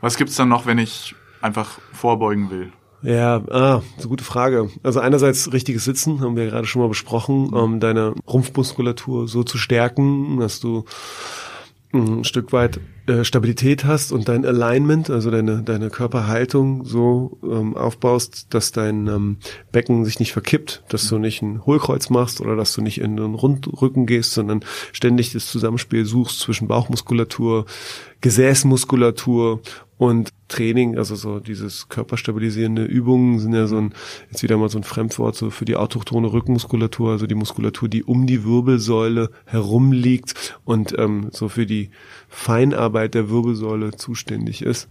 [0.00, 2.72] Was gibt's dann noch, wenn ich einfach vorbeugen will?
[3.02, 4.70] Ja, ah, so gute Frage.
[4.82, 9.44] Also einerseits richtiges Sitzen, haben wir ja gerade schon mal besprochen, um deine Rumpfmuskulatur so
[9.44, 10.84] zu stärken, dass du
[11.96, 17.76] ein Stück weit äh, Stabilität hast und dein Alignment, also deine, deine Körperhaltung so ähm,
[17.76, 19.36] aufbaust, dass dein ähm,
[19.72, 23.16] Becken sich nicht verkippt, dass du nicht ein Hohlkreuz machst oder dass du nicht in
[23.16, 27.66] den Rundrücken gehst, sondern ständig das Zusammenspiel suchst zwischen Bauchmuskulatur,
[28.20, 29.60] Gesäßmuskulatur
[29.98, 33.94] und Training, also so dieses körperstabilisierende Übungen sind ja so ein,
[34.30, 38.04] jetzt wieder mal so ein Fremdwort so für die autochtone Rückenmuskulatur, also die Muskulatur, die
[38.04, 41.90] um die Wirbelsäule herum liegt und ähm, so für die
[42.28, 44.88] Feinarbeit der Wirbelsäule zuständig ist,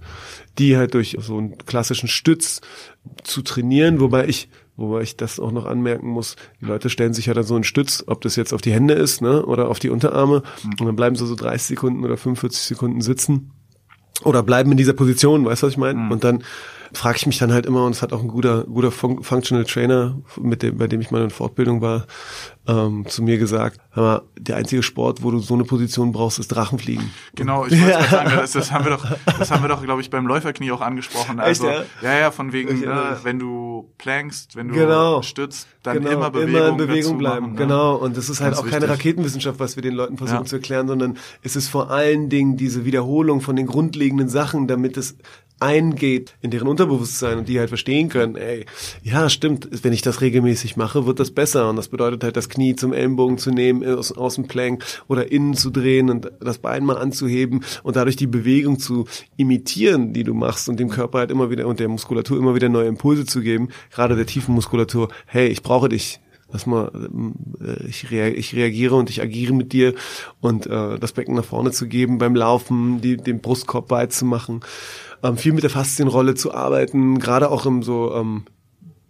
[0.57, 2.61] die halt durch so einen klassischen Stütz
[3.23, 7.27] zu trainieren, wobei ich Wobei ich das auch noch anmerken muss, die Leute stellen sich
[7.27, 9.79] ja dann so einen Stütz, ob das jetzt auf die Hände ist, ne, oder auf
[9.79, 10.71] die Unterarme, mhm.
[10.81, 13.51] und dann bleiben sie so 30 Sekunden oder 45 Sekunden sitzen
[14.23, 15.99] oder bleiben in dieser Position, weißt du, was ich meine?
[15.99, 16.11] Mhm.
[16.11, 16.43] Und dann
[16.95, 19.65] frage ich mich dann halt immer, und es hat auch ein guter, guter Fun Functional
[19.65, 22.07] Trainer, mit dem, bei dem ich mal in Fortbildung war,
[22.67, 26.47] ähm, zu mir gesagt, mal, der einzige Sport, wo du so eine Position brauchst, ist
[26.47, 27.11] Drachenfliegen.
[27.35, 28.03] Genau, ich wollte ja.
[28.03, 29.05] sagen, das, das, haben wir doch,
[29.37, 31.39] das haben wir doch, glaube ich, beim Läuferknie auch angesprochen.
[31.39, 32.11] Also, Echt, ja?
[32.11, 35.21] ja, ja, von wegen, ne, wenn du plankst, wenn du genau.
[35.21, 36.11] stützt, dann genau.
[36.11, 37.41] immer Bewegung, immer in Bewegung bleiben.
[37.41, 37.59] Machen, ne?
[37.59, 40.45] Genau, und das ist halt auch keine Raketenwissenschaft, was wir den Leuten versuchen ja.
[40.45, 44.97] zu erklären, sondern es ist vor allen Dingen diese Wiederholung von den grundlegenden Sachen, damit
[44.97, 45.17] es
[45.59, 48.65] eingeht in deren Unterbewusstsein und die halt verstehen können, ey,
[49.03, 51.69] ja, stimmt, wenn ich das regelmäßig mache, wird das besser.
[51.69, 55.31] Und das bedeutet halt, das Knie zum Ellenbogen zu nehmen, aus, aus dem Plank oder
[55.31, 59.05] innen zu drehen und das Bein mal anzuheben und dadurch die Bewegung zu
[59.37, 62.69] imitieren, die du machst und dem Körper halt immer wieder und der Muskulatur immer wieder
[62.69, 66.19] neue Impulse zu geben, gerade der tiefen Muskulatur, hey, ich brauche dich,
[66.55, 66.89] Lass mal,
[67.59, 69.93] äh, ich, rea ich reagiere und ich agiere mit dir
[70.39, 74.61] und äh, das Becken nach vorne zu geben beim Laufen, die, den Brustkorb beizumachen,
[75.21, 78.45] ähm, viel mit der Faszienrolle zu arbeiten, gerade auch im so ähm,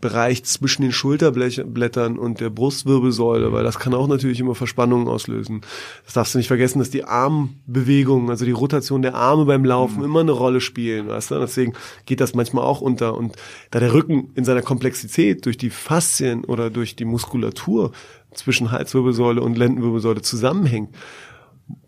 [0.05, 5.61] Bereich zwischen den Schulterblättern und der Brustwirbelsäule, weil das kann auch natürlich immer Verspannungen auslösen.
[6.03, 9.97] Das darfst du nicht vergessen, dass die Armbewegungen, also die Rotation der Arme beim Laufen
[9.99, 10.05] mhm.
[10.05, 11.39] immer eine Rolle spielen, weißt du?
[11.39, 11.73] Deswegen
[12.05, 13.35] geht das manchmal auch unter und
[13.71, 17.91] da der Rücken in seiner Komplexität durch die Faszien oder durch die Muskulatur
[18.31, 20.89] zwischen Halswirbelsäule und Lendenwirbelsäule zusammenhängt,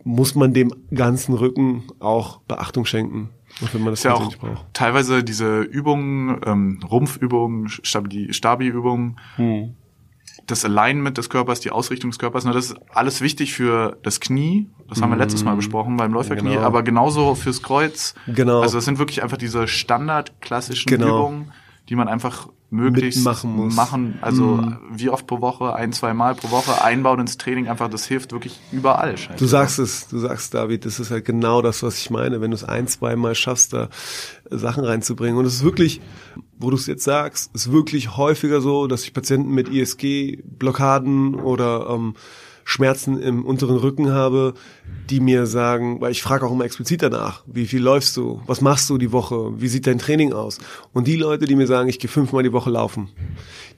[0.02, 3.30] muss man dem ganzen Rücken auch Beachtung schenken.
[3.72, 4.66] Wenn man das ja auch braucht.
[4.72, 9.74] Teilweise diese Übungen, ähm, Rumpfübungen, Stabi-Übungen, hm.
[10.46, 14.20] das Alignment des Körpers, die Ausrichtung des Körpers, ne, das ist alles wichtig für das
[14.20, 14.68] Knie.
[14.88, 15.58] Das haben wir letztes Mal hm.
[15.58, 16.62] besprochen beim Läuferknie, genau.
[16.62, 18.14] aber genauso fürs Kreuz.
[18.26, 18.60] Genau.
[18.60, 21.18] Also das sind wirklich einfach diese standard klassischen genau.
[21.18, 21.52] Übungen,
[21.88, 23.74] die man einfach möglichst machen muss.
[23.74, 24.76] Machen, also mhm.
[24.90, 28.32] wie oft pro Woche, ein, zwei Mal pro Woche einbauen ins Training, einfach das hilft
[28.32, 29.14] wirklich überall.
[29.38, 32.50] Du sagst es, du sagst David, das ist halt genau das, was ich meine, wenn
[32.50, 33.88] du es ein, zwei Mal schaffst, da
[34.50, 36.02] Sachen reinzubringen und es ist wirklich,
[36.58, 41.36] wo du es jetzt sagst, ist wirklich häufiger so, dass ich Patienten mit ISG Blockaden
[41.36, 42.14] oder ähm,
[42.70, 44.52] Schmerzen im unteren Rücken habe,
[45.08, 48.60] die mir sagen, weil ich frage auch immer explizit danach, wie viel läufst du, was
[48.60, 50.58] machst du die Woche, wie sieht dein Training aus?
[50.92, 53.08] Und die Leute, die mir sagen, ich gehe fünfmal die Woche laufen,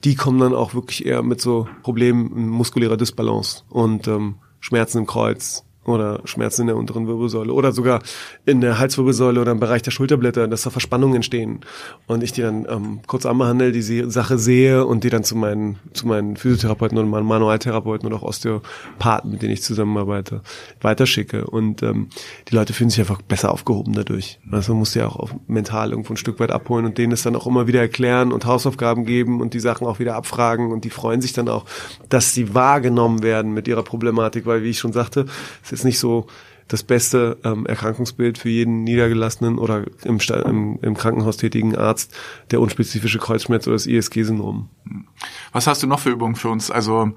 [0.03, 5.07] die kommen dann auch wirklich eher mit so Problemen muskulärer Disbalance und ähm, Schmerzen im
[5.07, 8.01] Kreuz, oder Schmerzen in der unteren Wirbelsäule oder sogar
[8.45, 11.61] in der Halswirbelsäule oder im Bereich der Schulterblätter, dass da Verspannungen entstehen
[12.07, 15.79] und ich die dann ähm, kurz anbehandle, die Sache sehe und die dann zu meinen
[15.93, 20.41] zu meinen Physiotherapeuten und meinen Manualtherapeuten und auch Osteopathen, mit denen ich zusammenarbeite,
[20.81, 21.45] weiterschicke.
[21.47, 22.09] Und ähm,
[22.49, 24.39] die Leute fühlen sich einfach besser aufgehoben dadurch.
[24.51, 27.35] Also man muss ja auch mental irgendwo ein Stück weit abholen und denen es dann
[27.35, 30.71] auch immer wieder erklären und Hausaufgaben geben und die Sachen auch wieder abfragen.
[30.71, 31.65] Und die freuen sich dann auch,
[32.09, 35.25] dass sie wahrgenommen werden mit ihrer Problematik, weil wie ich schon sagte,
[35.71, 36.27] ist nicht so
[36.67, 42.15] das beste ähm, Erkrankungsbild für jeden niedergelassenen oder im, im, im Krankenhaus tätigen Arzt
[42.49, 44.69] der unspezifische Kreuzschmerz oder das ISG-Syndrom.
[45.51, 46.71] Was hast du noch für Übungen für uns?
[46.71, 47.11] Also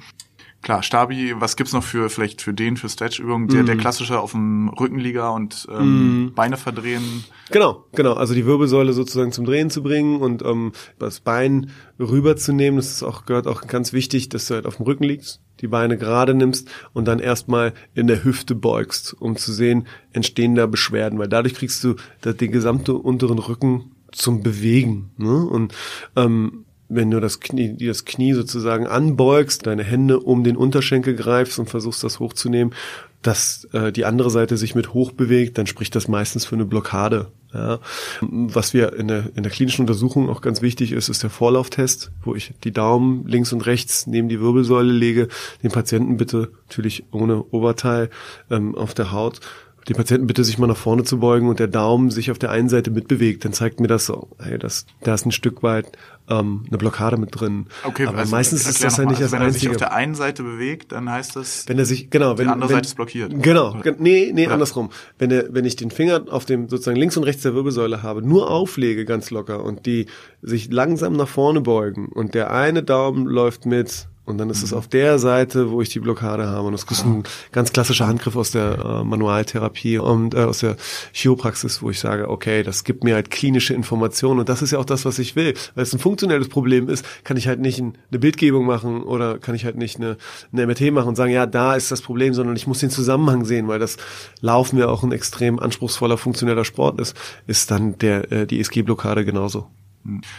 [0.64, 3.48] klar, Stabi, was gibt's noch für vielleicht für den, für Stretch-Übungen?
[3.48, 3.66] Der, mm.
[3.66, 6.34] der klassische auf dem Rückenliga und ähm, mm.
[6.34, 7.24] Beine verdrehen.
[7.52, 8.14] Genau, genau.
[8.14, 12.78] Also die Wirbelsäule sozusagen zum Drehen zu bringen und ähm, das Bein rüberzunehmen.
[12.78, 15.68] Das ist auch, gehört auch ganz wichtig, dass du halt auf dem Rücken liegst, die
[15.68, 20.66] Beine gerade nimmst und dann erstmal in der Hüfte beugst, um zu sehen, entstehen da
[20.66, 25.10] Beschwerden, weil dadurch kriegst du den gesamten unteren Rücken zum Bewegen.
[25.18, 25.44] Ne?
[25.44, 25.74] Und
[26.16, 26.63] ähm,
[26.94, 31.68] wenn du das Knie, das Knie sozusagen anbeugst, deine Hände um den Unterschenkel greifst und
[31.68, 32.74] versuchst das hochzunehmen,
[33.22, 36.66] dass äh, die andere Seite sich mit hoch bewegt, dann spricht das meistens für eine
[36.66, 37.28] Blockade.
[37.52, 37.78] Ja.
[38.20, 42.10] Was wir in der, in der klinischen Untersuchung auch ganz wichtig ist, ist der Vorlauftest,
[42.22, 45.28] wo ich die Daumen links und rechts neben die Wirbelsäule lege,
[45.62, 48.10] den Patienten bitte natürlich ohne Oberteil
[48.50, 49.40] ähm, auf der Haut
[49.88, 52.50] den Patienten bitte sich mal nach vorne zu beugen und der Daumen sich auf der
[52.50, 55.92] einen Seite mitbewegt, dann zeigt mir das so, hey, das, da ist ein Stück weit
[56.28, 57.66] ähm, eine Blockade mit drin.
[57.84, 59.42] Okay, aber also meistens ist das ja nicht also das Einzige.
[59.42, 62.38] Wenn er sich auf der einen Seite bewegt, dann heißt das, wenn er sich genau,
[62.38, 63.42] wenn die andere wenn, Seite ist blockiert.
[63.42, 64.54] Genau, nee, nee, Oder?
[64.54, 64.90] andersrum.
[65.18, 68.22] Wenn er, wenn ich den Finger auf dem sozusagen links und rechts der Wirbelsäule habe,
[68.22, 70.06] nur auflege ganz locker und die
[70.40, 74.72] sich langsam nach vorne beugen und der eine Daumen läuft mit und dann ist es
[74.72, 74.78] mhm.
[74.78, 76.66] auf der Seite, wo ich die Blockade habe.
[76.66, 80.76] Und das ist ein ganz klassischer Handgriff aus der äh, Manualtherapie und äh, aus der
[81.12, 84.40] Chiropraxis, wo ich sage, okay, das gibt mir halt klinische Informationen.
[84.40, 85.54] Und das ist ja auch das, was ich will.
[85.74, 89.54] Weil es ein funktionelles Problem ist, kann ich halt nicht eine Bildgebung machen oder kann
[89.54, 90.16] ich halt nicht eine,
[90.52, 93.44] eine MRT machen und sagen, ja, da ist das Problem, sondern ich muss den Zusammenhang
[93.44, 93.98] sehen, weil das
[94.40, 97.14] Laufen ja auch ein extrem anspruchsvoller, funktioneller Sport ist,
[97.46, 99.68] ist dann der äh, die ESG-Blockade genauso.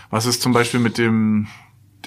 [0.09, 1.47] Was ist zum Beispiel mit dem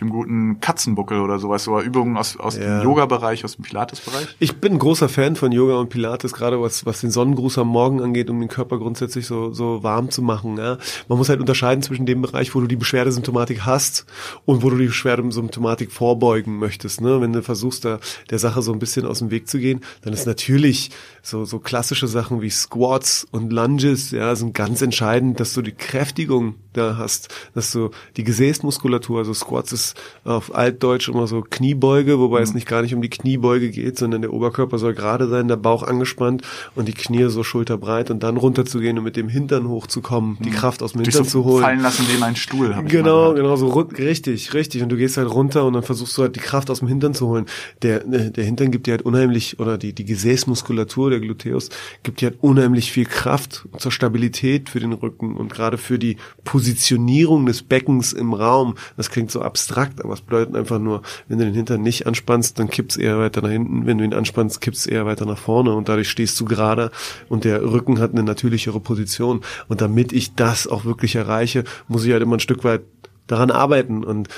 [0.00, 2.80] dem guten Katzenbuckel oder sowas, oder Übungen aus, aus ja.
[2.80, 4.36] dem Yoga-Bereich, aus dem Pilates-Bereich?
[4.38, 7.68] Ich bin ein großer Fan von Yoga und Pilates, gerade was, was den Sonnengruß am
[7.68, 10.56] Morgen angeht, um den Körper grundsätzlich so, so warm zu machen.
[10.56, 10.78] Ja.
[11.08, 14.06] Man muss halt unterscheiden zwischen dem Bereich, wo du die Beschwerdesymptomatik hast
[14.44, 17.00] und wo du die Beschwerdesymptomatik vorbeugen möchtest.
[17.00, 17.20] Ne?
[17.20, 17.98] Wenn du versuchst, da
[18.30, 20.90] der Sache so ein bisschen aus dem Weg zu gehen, dann ist natürlich
[21.28, 25.72] so, so klassische Sachen wie Squats und Lunges, ja, sind ganz entscheidend, dass du die
[25.72, 32.18] Kräftigung da hast, dass du die Gesäßmuskulatur, also Squats ist auf Altdeutsch immer so Kniebeuge,
[32.18, 32.44] wobei mhm.
[32.44, 35.56] es nicht gar nicht um die Kniebeuge geht, sondern der Oberkörper soll gerade sein, der
[35.56, 36.42] Bauch angespannt
[36.74, 40.44] und die Knie so schulterbreit und dann runterzugehen und mit dem Hintern hochzukommen, mhm.
[40.44, 41.62] die Kraft aus dem Hintern so zu holen.
[41.62, 42.74] Fallen lassen wie in einen Stuhl.
[42.86, 44.82] Genau, genau, so richtig, richtig.
[44.82, 47.14] Und du gehst halt runter und dann versuchst du halt die Kraft aus dem Hintern
[47.14, 47.46] zu holen.
[47.82, 51.68] Der, äh, der Hintern gibt dir halt unheimlich, oder die, die Gesäßmuskulatur, der Gluteus,
[52.02, 57.46] gibt halt unheimlich viel Kraft zur Stabilität für den Rücken und gerade für die Positionierung
[57.46, 58.74] des Beckens im Raum.
[58.96, 62.58] Das klingt so abstrakt, aber es bedeutet einfach nur, wenn du den Hintern nicht anspannst,
[62.58, 63.86] dann kippt's eher weiter nach hinten.
[63.86, 66.90] Wenn du ihn anspannst, kippt's eher weiter nach vorne und dadurch stehst du gerade
[67.28, 69.42] und der Rücken hat eine natürlichere Position.
[69.68, 72.82] Und damit ich das auch wirklich erreiche, muss ich halt immer ein Stück weit
[73.26, 74.28] daran arbeiten und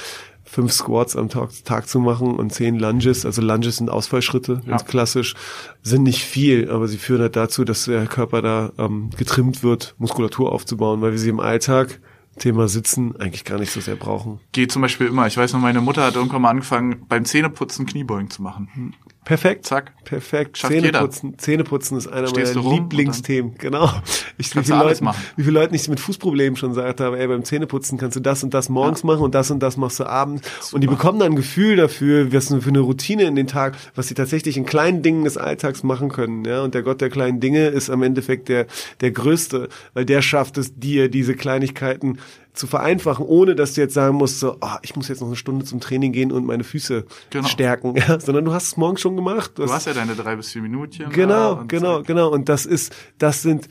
[0.51, 4.83] fünf Squats am Tag, Tag zu machen und zehn Lunges, also Lunges sind Ausfallschritte, ganz
[4.83, 4.89] ja.
[4.89, 5.35] klassisch,
[5.83, 9.95] sind nicht viel, aber sie führen halt dazu, dass der Körper da ähm, getrimmt wird,
[9.99, 12.01] Muskulatur aufzubauen, weil wir sie im Alltag
[12.39, 14.41] Thema Sitzen eigentlich gar nicht so sehr brauchen.
[14.53, 15.27] Geht zum Beispiel immer.
[15.27, 18.95] Ich weiß noch, meine Mutter hat irgendwann mal angefangen, beim Zähneputzen Kniebeugen zu machen.
[19.25, 19.67] Perfekt.
[19.67, 19.93] Zack.
[20.05, 20.59] Perfekt.
[20.59, 21.31] Schafft Zähneputzen.
[21.31, 21.39] Jeder.
[21.39, 23.55] Zähneputzen ist einer Stehst meiner Lieblingsthemen.
[23.59, 23.91] Genau.
[24.39, 25.23] Ich, wie, viele Leute, machen.
[25.37, 28.43] wie viele Leute ich mit Fußproblemen schon gesagt habe, ey, beim Zähneputzen kannst du das
[28.43, 29.09] und das morgens ja.
[29.09, 30.49] machen und das und das machst du abends.
[30.61, 30.75] Super.
[30.75, 34.09] Und die bekommen dann ein Gefühl dafür, was für eine Routine in den Tag, was
[34.09, 36.45] sie tatsächlich in kleinen Dingen des Alltags machen können.
[36.45, 38.67] Ja, und der Gott der kleinen Dinge ist am Endeffekt der,
[39.01, 42.19] der größte, weil der schafft es dir, diese Kleinigkeiten
[42.53, 45.37] zu vereinfachen, ohne dass du jetzt sagen musst, so, oh, ich muss jetzt noch eine
[45.37, 47.49] Stunde zum Training gehen und meine Füße genau.
[47.49, 49.53] stärken, ja, sondern du hast es morgens schon gemacht.
[49.55, 51.11] Du, du hast ja deine drei bis vier Minuten.
[51.11, 52.07] Genau, genau, zack.
[52.07, 52.29] genau.
[52.31, 53.69] Und das ist, das sind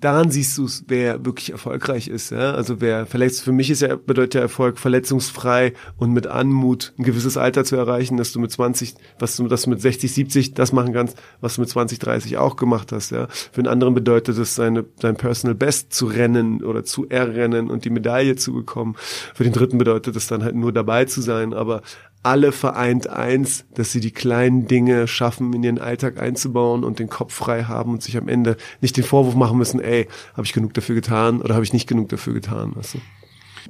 [0.00, 2.30] daran siehst du es, wer wirklich erfolgreich ist.
[2.30, 2.52] Ja?
[2.52, 7.04] Also wer verletzt, für mich ist ja bedeutet ja Erfolg verletzungsfrei und mit Anmut ein
[7.04, 10.54] gewisses Alter zu erreichen, dass du mit 20, was du, dass du mit 60, 70
[10.54, 13.10] das machen kannst, was du mit 20, 30 auch gemacht hast.
[13.10, 13.28] Ja?
[13.28, 17.84] Für einen anderen bedeutet es, seine, sein Personal Best zu rennen oder zu errennen und
[17.84, 18.96] die Medaille zu bekommen.
[19.34, 21.82] Für den dritten bedeutet es dann halt nur dabei zu sein, aber
[22.22, 27.08] alle vereint eins, dass sie die kleinen Dinge schaffen, in ihren Alltag einzubauen und den
[27.08, 30.52] Kopf frei haben und sich am Ende nicht den Vorwurf machen müssen, ey, habe ich
[30.52, 32.98] genug dafür getan oder habe ich nicht genug dafür getan, weißt du?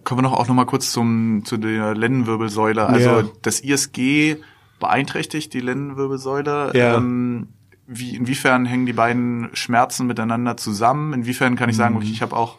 [0.04, 2.86] Kommen wir noch auch noch mal kurz zum zu der Lendenwirbelsäule.
[2.86, 3.24] Also ja.
[3.42, 4.36] das ISG
[4.78, 6.72] beeinträchtigt die Lendenwirbelsäule.
[6.74, 6.96] Ja.
[6.96, 7.48] Ähm,
[7.86, 11.12] wie, inwiefern hängen die beiden Schmerzen miteinander zusammen?
[11.12, 12.56] Inwiefern kann ich sagen, okay, ich habe auch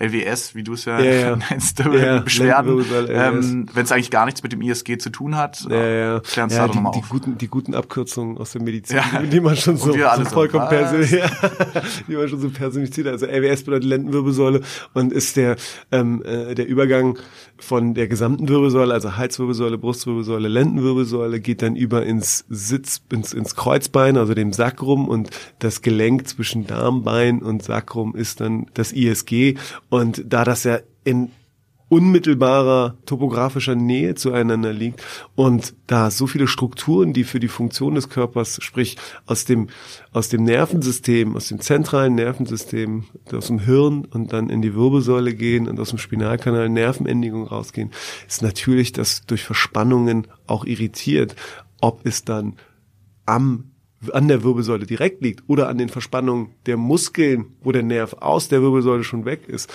[0.00, 4.42] LWS, wie du es ja, ja, nennst, ja, Beschwerden, ähm, wenn es eigentlich gar nichts
[4.42, 5.66] mit dem ISG zu tun hat.
[5.70, 6.20] Ja, ja.
[6.20, 9.22] Klären ja, die, die guten, die guten Abkürzungen aus der Medizin, ja.
[9.22, 11.10] die man schon so, so vollkommen persönlich,
[12.08, 13.06] die man schon so personifiziert.
[13.06, 14.62] Also LWS bedeutet Lendenwirbelsäule
[14.94, 15.56] und ist der
[15.92, 17.16] ähm, äh, der Übergang
[17.56, 23.54] von der gesamten Wirbelsäule, also Halswirbelsäule, Brustwirbelsäule, Lendenwirbelsäule, geht dann über ins Sitz, ins, ins
[23.54, 25.30] Kreuzbein, also dem Sacrum und
[25.60, 29.54] das Gelenk zwischen Darmbein und Sacrum ist dann das ISG
[29.94, 31.30] und da das ja in
[31.88, 35.04] unmittelbarer topografischer Nähe zueinander liegt
[35.36, 39.68] und da so viele Strukturen, die für die Funktion des Körpers, sprich aus dem,
[40.12, 45.34] aus dem Nervensystem, aus dem zentralen Nervensystem, aus dem Hirn und dann in die Wirbelsäule
[45.34, 47.92] gehen und aus dem Spinalkanal Nervenendigung rausgehen,
[48.26, 51.36] ist natürlich das durch Verspannungen auch irritiert,
[51.80, 52.56] ob es dann
[53.26, 53.73] am
[54.12, 58.48] an der Wirbelsäule direkt liegt oder an den Verspannungen der Muskeln, wo der Nerv aus
[58.48, 59.70] der Wirbelsäule schon weg ist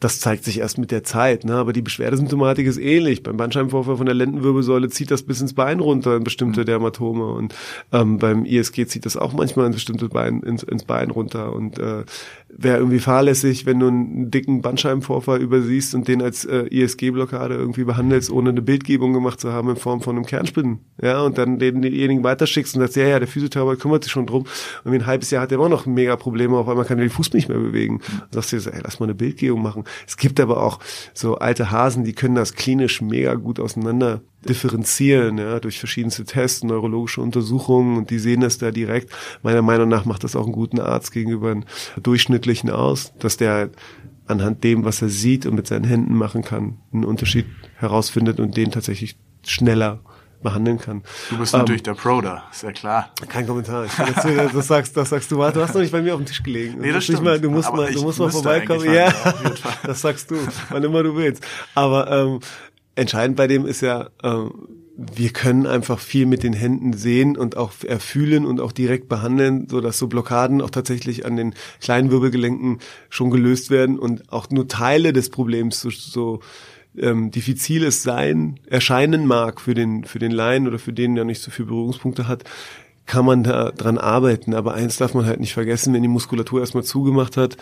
[0.00, 1.54] das zeigt sich erst mit der Zeit, ne?
[1.54, 3.22] aber die Beschwerdesymptomatik ist ähnlich.
[3.22, 6.66] Beim Bandscheibenvorfall von der Lendenwirbelsäule zieht das bis ins Bein runter in bestimmte mhm.
[6.66, 7.54] Dermatome und
[7.92, 11.78] ähm, beim ISG zieht das auch manchmal in bestimmte Bein, ins, ins Bein runter und
[11.78, 12.04] äh,
[12.58, 17.84] wäre irgendwie fahrlässig, wenn du einen dicken Bandscheibenvorfall übersiehst und den als äh, ISG-Blockade irgendwie
[17.84, 20.80] behandelst, ohne eine Bildgebung gemacht zu haben in Form von einem Kernspinnen.
[21.02, 24.26] Ja, und dann den, denjenigen weiterschickst und sagst, ja, ja, der Physiotherapeut kümmert sich schon
[24.26, 24.44] drum.
[24.84, 27.04] Und wie ein halbes Jahr hat er immer noch mega Probleme, auf einmal kann er
[27.04, 27.96] den Fuß nicht mehr bewegen.
[27.96, 29.84] Und sagst du dir so, ey, lass mal eine Bildgebung machen.
[30.06, 30.78] Es gibt aber auch
[31.12, 36.62] so alte Hasen, die können das klinisch mega gut auseinander differenzieren, ja, durch verschiedenste Tests,
[36.62, 39.12] neurologische Untersuchungen und die sehen das da direkt.
[39.42, 41.64] Meiner Meinung nach macht das auch einen guten Arzt gegenüber einem
[42.46, 43.70] durchschnittlichen aus, dass der
[44.26, 48.56] anhand dem, was er sieht und mit seinen Händen machen kann, einen Unterschied herausfindet und
[48.56, 50.00] den tatsächlich schneller
[50.42, 51.02] behandeln kann.
[51.30, 53.10] Du bist ähm, natürlich der Pro da, ist ja klar.
[53.28, 53.84] Kein Kommentar.
[53.84, 55.36] Jetzt, das sagst, das sagst du.
[55.36, 56.80] Du hast noch nicht bei mir auf dem Tisch gelegen.
[56.80, 57.22] Nee, das stimmt.
[57.22, 58.92] Mal, du musst Aber mal, du musst mal vorbeikommen.
[58.92, 59.12] Ja,
[59.84, 60.36] das sagst du,
[60.70, 61.44] wann immer du willst.
[61.74, 62.40] Aber ähm,
[62.96, 64.52] entscheidend bei dem ist ja, ähm,
[64.96, 69.68] wir können einfach viel mit den Händen sehen und auch erfühlen und auch direkt behandeln,
[69.68, 72.78] so dass so Blockaden auch tatsächlich an den kleinen Wirbelgelenken
[73.10, 76.40] schon gelöst werden und auch nur Teile des Problems so, so
[76.96, 81.24] ähm, diffizil es sein, erscheinen mag für den, für den Laien oder für den, der
[81.24, 82.44] nicht so viele Berührungspunkte hat,
[83.04, 84.54] kann man da dran arbeiten.
[84.54, 87.58] Aber eins darf man halt nicht vergessen, wenn die Muskulatur erstmal zugemacht hat,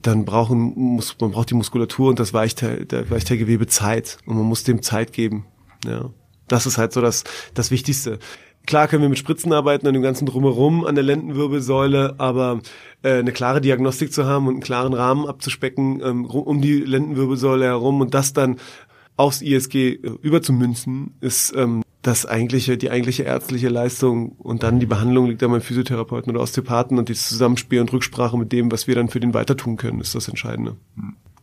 [0.00, 4.18] dann brauchen, muss, man braucht die Muskulatur und das Weichteil, der Weichteilgewebe Zeit.
[4.24, 5.44] Und man muss dem Zeit geben.
[5.84, 6.10] Ja.
[6.50, 8.18] Das ist halt so das, das Wichtigste.
[8.66, 12.60] Klar können wir mit Spritzen arbeiten an dem ganzen Drumherum an der Lendenwirbelsäule, aber
[13.02, 17.64] äh, eine klare Diagnostik zu haben und einen klaren Rahmen abzuspecken ähm, um die Lendenwirbelsäule
[17.64, 18.56] herum und das dann
[19.16, 24.86] aufs ISG äh, überzumünzen, ist ähm, das eigentliche, die eigentliche ärztliche Leistung und dann die
[24.86, 28.86] Behandlung liegt dann beim Physiotherapeuten oder Osteopathen und die Zusammenspiel und Rücksprache mit dem, was
[28.86, 30.76] wir dann für den weiter tun können, ist das Entscheidende.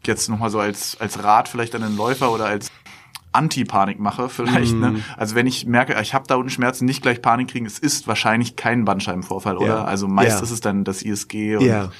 [0.05, 2.71] Jetzt nochmal so als, als Rat vielleicht an den Läufer oder als
[3.37, 4.75] Anti-Panik mache vielleicht.
[4.75, 4.79] Mm.
[4.79, 4.91] Ne?
[4.91, 5.03] Mhm.
[5.15, 8.07] Also wenn ich merke, ich habe da unten Schmerzen, nicht gleich Panik kriegen, es ist
[8.07, 9.67] wahrscheinlich kein Bandscheibenvorfall, oder?
[9.67, 9.83] Ja.
[9.85, 10.43] Also meist ja.
[10.43, 11.57] ist es dann das ISG.
[11.57, 11.91] Und ja.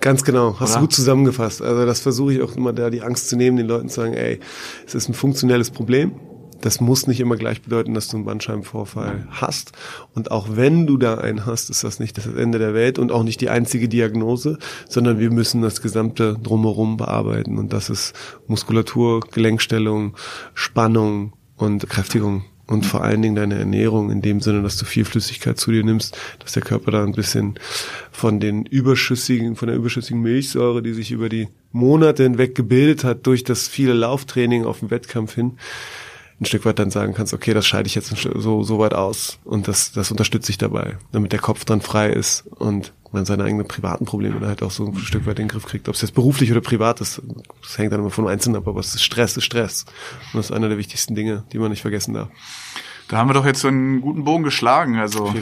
[0.00, 0.80] Ganz genau, hast oder?
[0.80, 1.62] du gut zusammengefasst.
[1.62, 4.12] Also das versuche ich auch immer da die Angst zu nehmen, den Leuten zu sagen,
[4.12, 4.40] ey,
[4.86, 6.12] es ist ein funktionelles Problem
[6.60, 9.72] das muss nicht immer gleich bedeuten, dass du einen Bandscheibenvorfall hast.
[10.14, 13.12] Und auch wenn du da einen hast, ist das nicht das Ende der Welt und
[13.12, 17.58] auch nicht die einzige Diagnose, sondern wir müssen das gesamte drumherum bearbeiten.
[17.58, 18.14] Und das ist
[18.46, 20.16] Muskulatur, Gelenkstellung,
[20.54, 22.44] Spannung und Kräftigung.
[22.68, 25.84] Und vor allen Dingen deine Ernährung in dem Sinne, dass du viel Flüssigkeit zu dir
[25.84, 27.58] nimmst, dass der Körper da ein bisschen
[28.10, 33.24] von den überschüssigen, von der überschüssigen Milchsäure, die sich über die Monate hinweg gebildet hat
[33.26, 35.58] durch das viele Lauftraining auf dem Wettkampf hin,
[36.40, 39.38] ein Stück weit dann sagen kannst, okay, das scheide ich jetzt so, so weit aus
[39.44, 43.44] und das, das unterstütze ich dabei, damit der Kopf dann frei ist und man seine
[43.44, 45.88] eigenen privaten Probleme dann halt auch so ein Stück weit in den Griff kriegt.
[45.88, 47.22] Ob es jetzt beruflich oder privat ist,
[47.62, 49.86] das hängt dann immer von Einzelnen ab, aber es ist Stress, ist Stress.
[50.32, 52.28] Und das ist einer der wichtigsten Dinge, die man nicht vergessen darf.
[53.08, 54.98] Da haben wir doch jetzt so einen guten Bogen geschlagen.
[54.98, 55.32] Also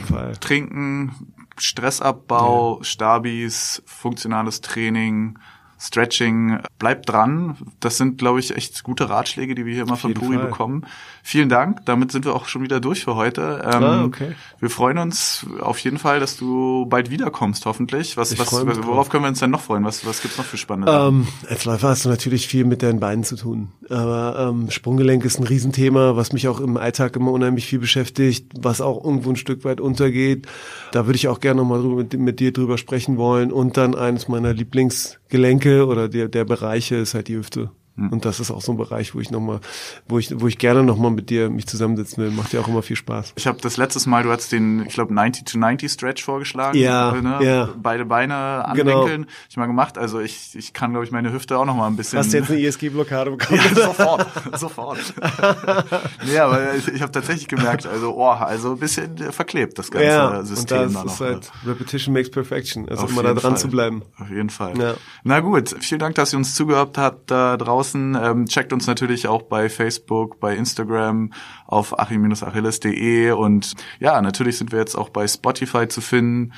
[0.40, 1.12] Trinken,
[1.56, 2.84] Stressabbau, ja.
[2.84, 5.38] Stabis, funktionales Training,
[5.84, 7.58] Stretching, bleibt dran.
[7.78, 10.86] Das sind, glaube ich, echt gute Ratschläge, die wir hier immer von Puri bekommen.
[11.22, 11.84] Vielen Dank.
[11.84, 13.62] Damit sind wir auch schon wieder durch für heute.
[13.64, 14.32] Ähm, ah, okay.
[14.60, 18.16] Wir freuen uns auf jeden Fall, dass du bald wiederkommst, hoffentlich.
[18.16, 19.84] Was, was, worauf können wir uns denn noch freuen?
[19.84, 22.98] Was, was gibt's noch für spannende ähm, Als Läufer hast du natürlich viel mit deinen
[22.98, 23.72] Beinen zu tun.
[23.90, 28.52] Aber ähm, Sprunggelenk ist ein Riesenthema, was mich auch im Alltag immer unheimlich viel beschäftigt,
[28.58, 30.46] was auch irgendwo ein Stück weit untergeht.
[30.92, 33.52] Da würde ich auch gerne nochmal mit, mit dir drüber sprechen wollen.
[33.52, 37.70] Und dann eines meiner Lieblingsgelenke oder der, der Bereiche ist halt die Hüfte.
[37.96, 38.12] Hm.
[38.12, 39.60] Und das ist auch so ein Bereich, wo ich noch mal,
[40.08, 42.30] wo ich, wo ich gerne noch mal mit dir mich zusammensetzen will.
[42.32, 43.34] Macht ja auch immer viel Spaß.
[43.36, 46.76] Ich habe das letztes Mal, du hast den, ich glaube 90 to 90 Stretch vorgeschlagen.
[46.76, 47.38] Ja, ne?
[47.42, 47.68] ja.
[47.80, 49.22] Beide Beine anwinkeln.
[49.22, 49.32] Genau.
[49.48, 49.96] Ich mal gemacht.
[49.96, 52.18] Also ich, ich kann glaube ich meine Hüfte auch noch mal ein bisschen.
[52.18, 53.60] Hast du jetzt eine ISG-Blockade bekommen?
[53.64, 54.26] ja, sofort,
[54.58, 54.98] sofort.
[56.26, 60.06] nee, aber ich, ich habe tatsächlich gemerkt, also oh, also ein bisschen verklebt das ganze
[60.08, 60.78] ja, System.
[60.78, 61.70] Und das ist noch, halt ne?
[61.70, 62.88] Repetition makes perfection.
[62.88, 63.56] Also Auf immer da dran Fall.
[63.56, 64.02] zu bleiben.
[64.18, 64.76] Auf jeden Fall.
[64.78, 64.94] Ja.
[65.22, 68.18] Na gut, vielen Dank, dass ihr uns zugehört habt da draußen draußen.
[68.20, 71.32] Ähm, checkt uns natürlich auch bei Facebook, bei Instagram
[71.66, 76.52] auf achim-achilles.de und ja, natürlich sind wir jetzt auch bei Spotify zu finden.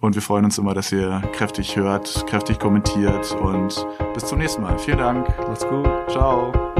[0.00, 4.62] Und wir freuen uns immer, dass ihr kräftig hört, kräftig kommentiert und bis zum nächsten
[4.62, 4.78] Mal.
[4.78, 5.28] Vielen Dank.
[5.48, 5.88] Macht's gut.
[6.08, 6.79] Ciao.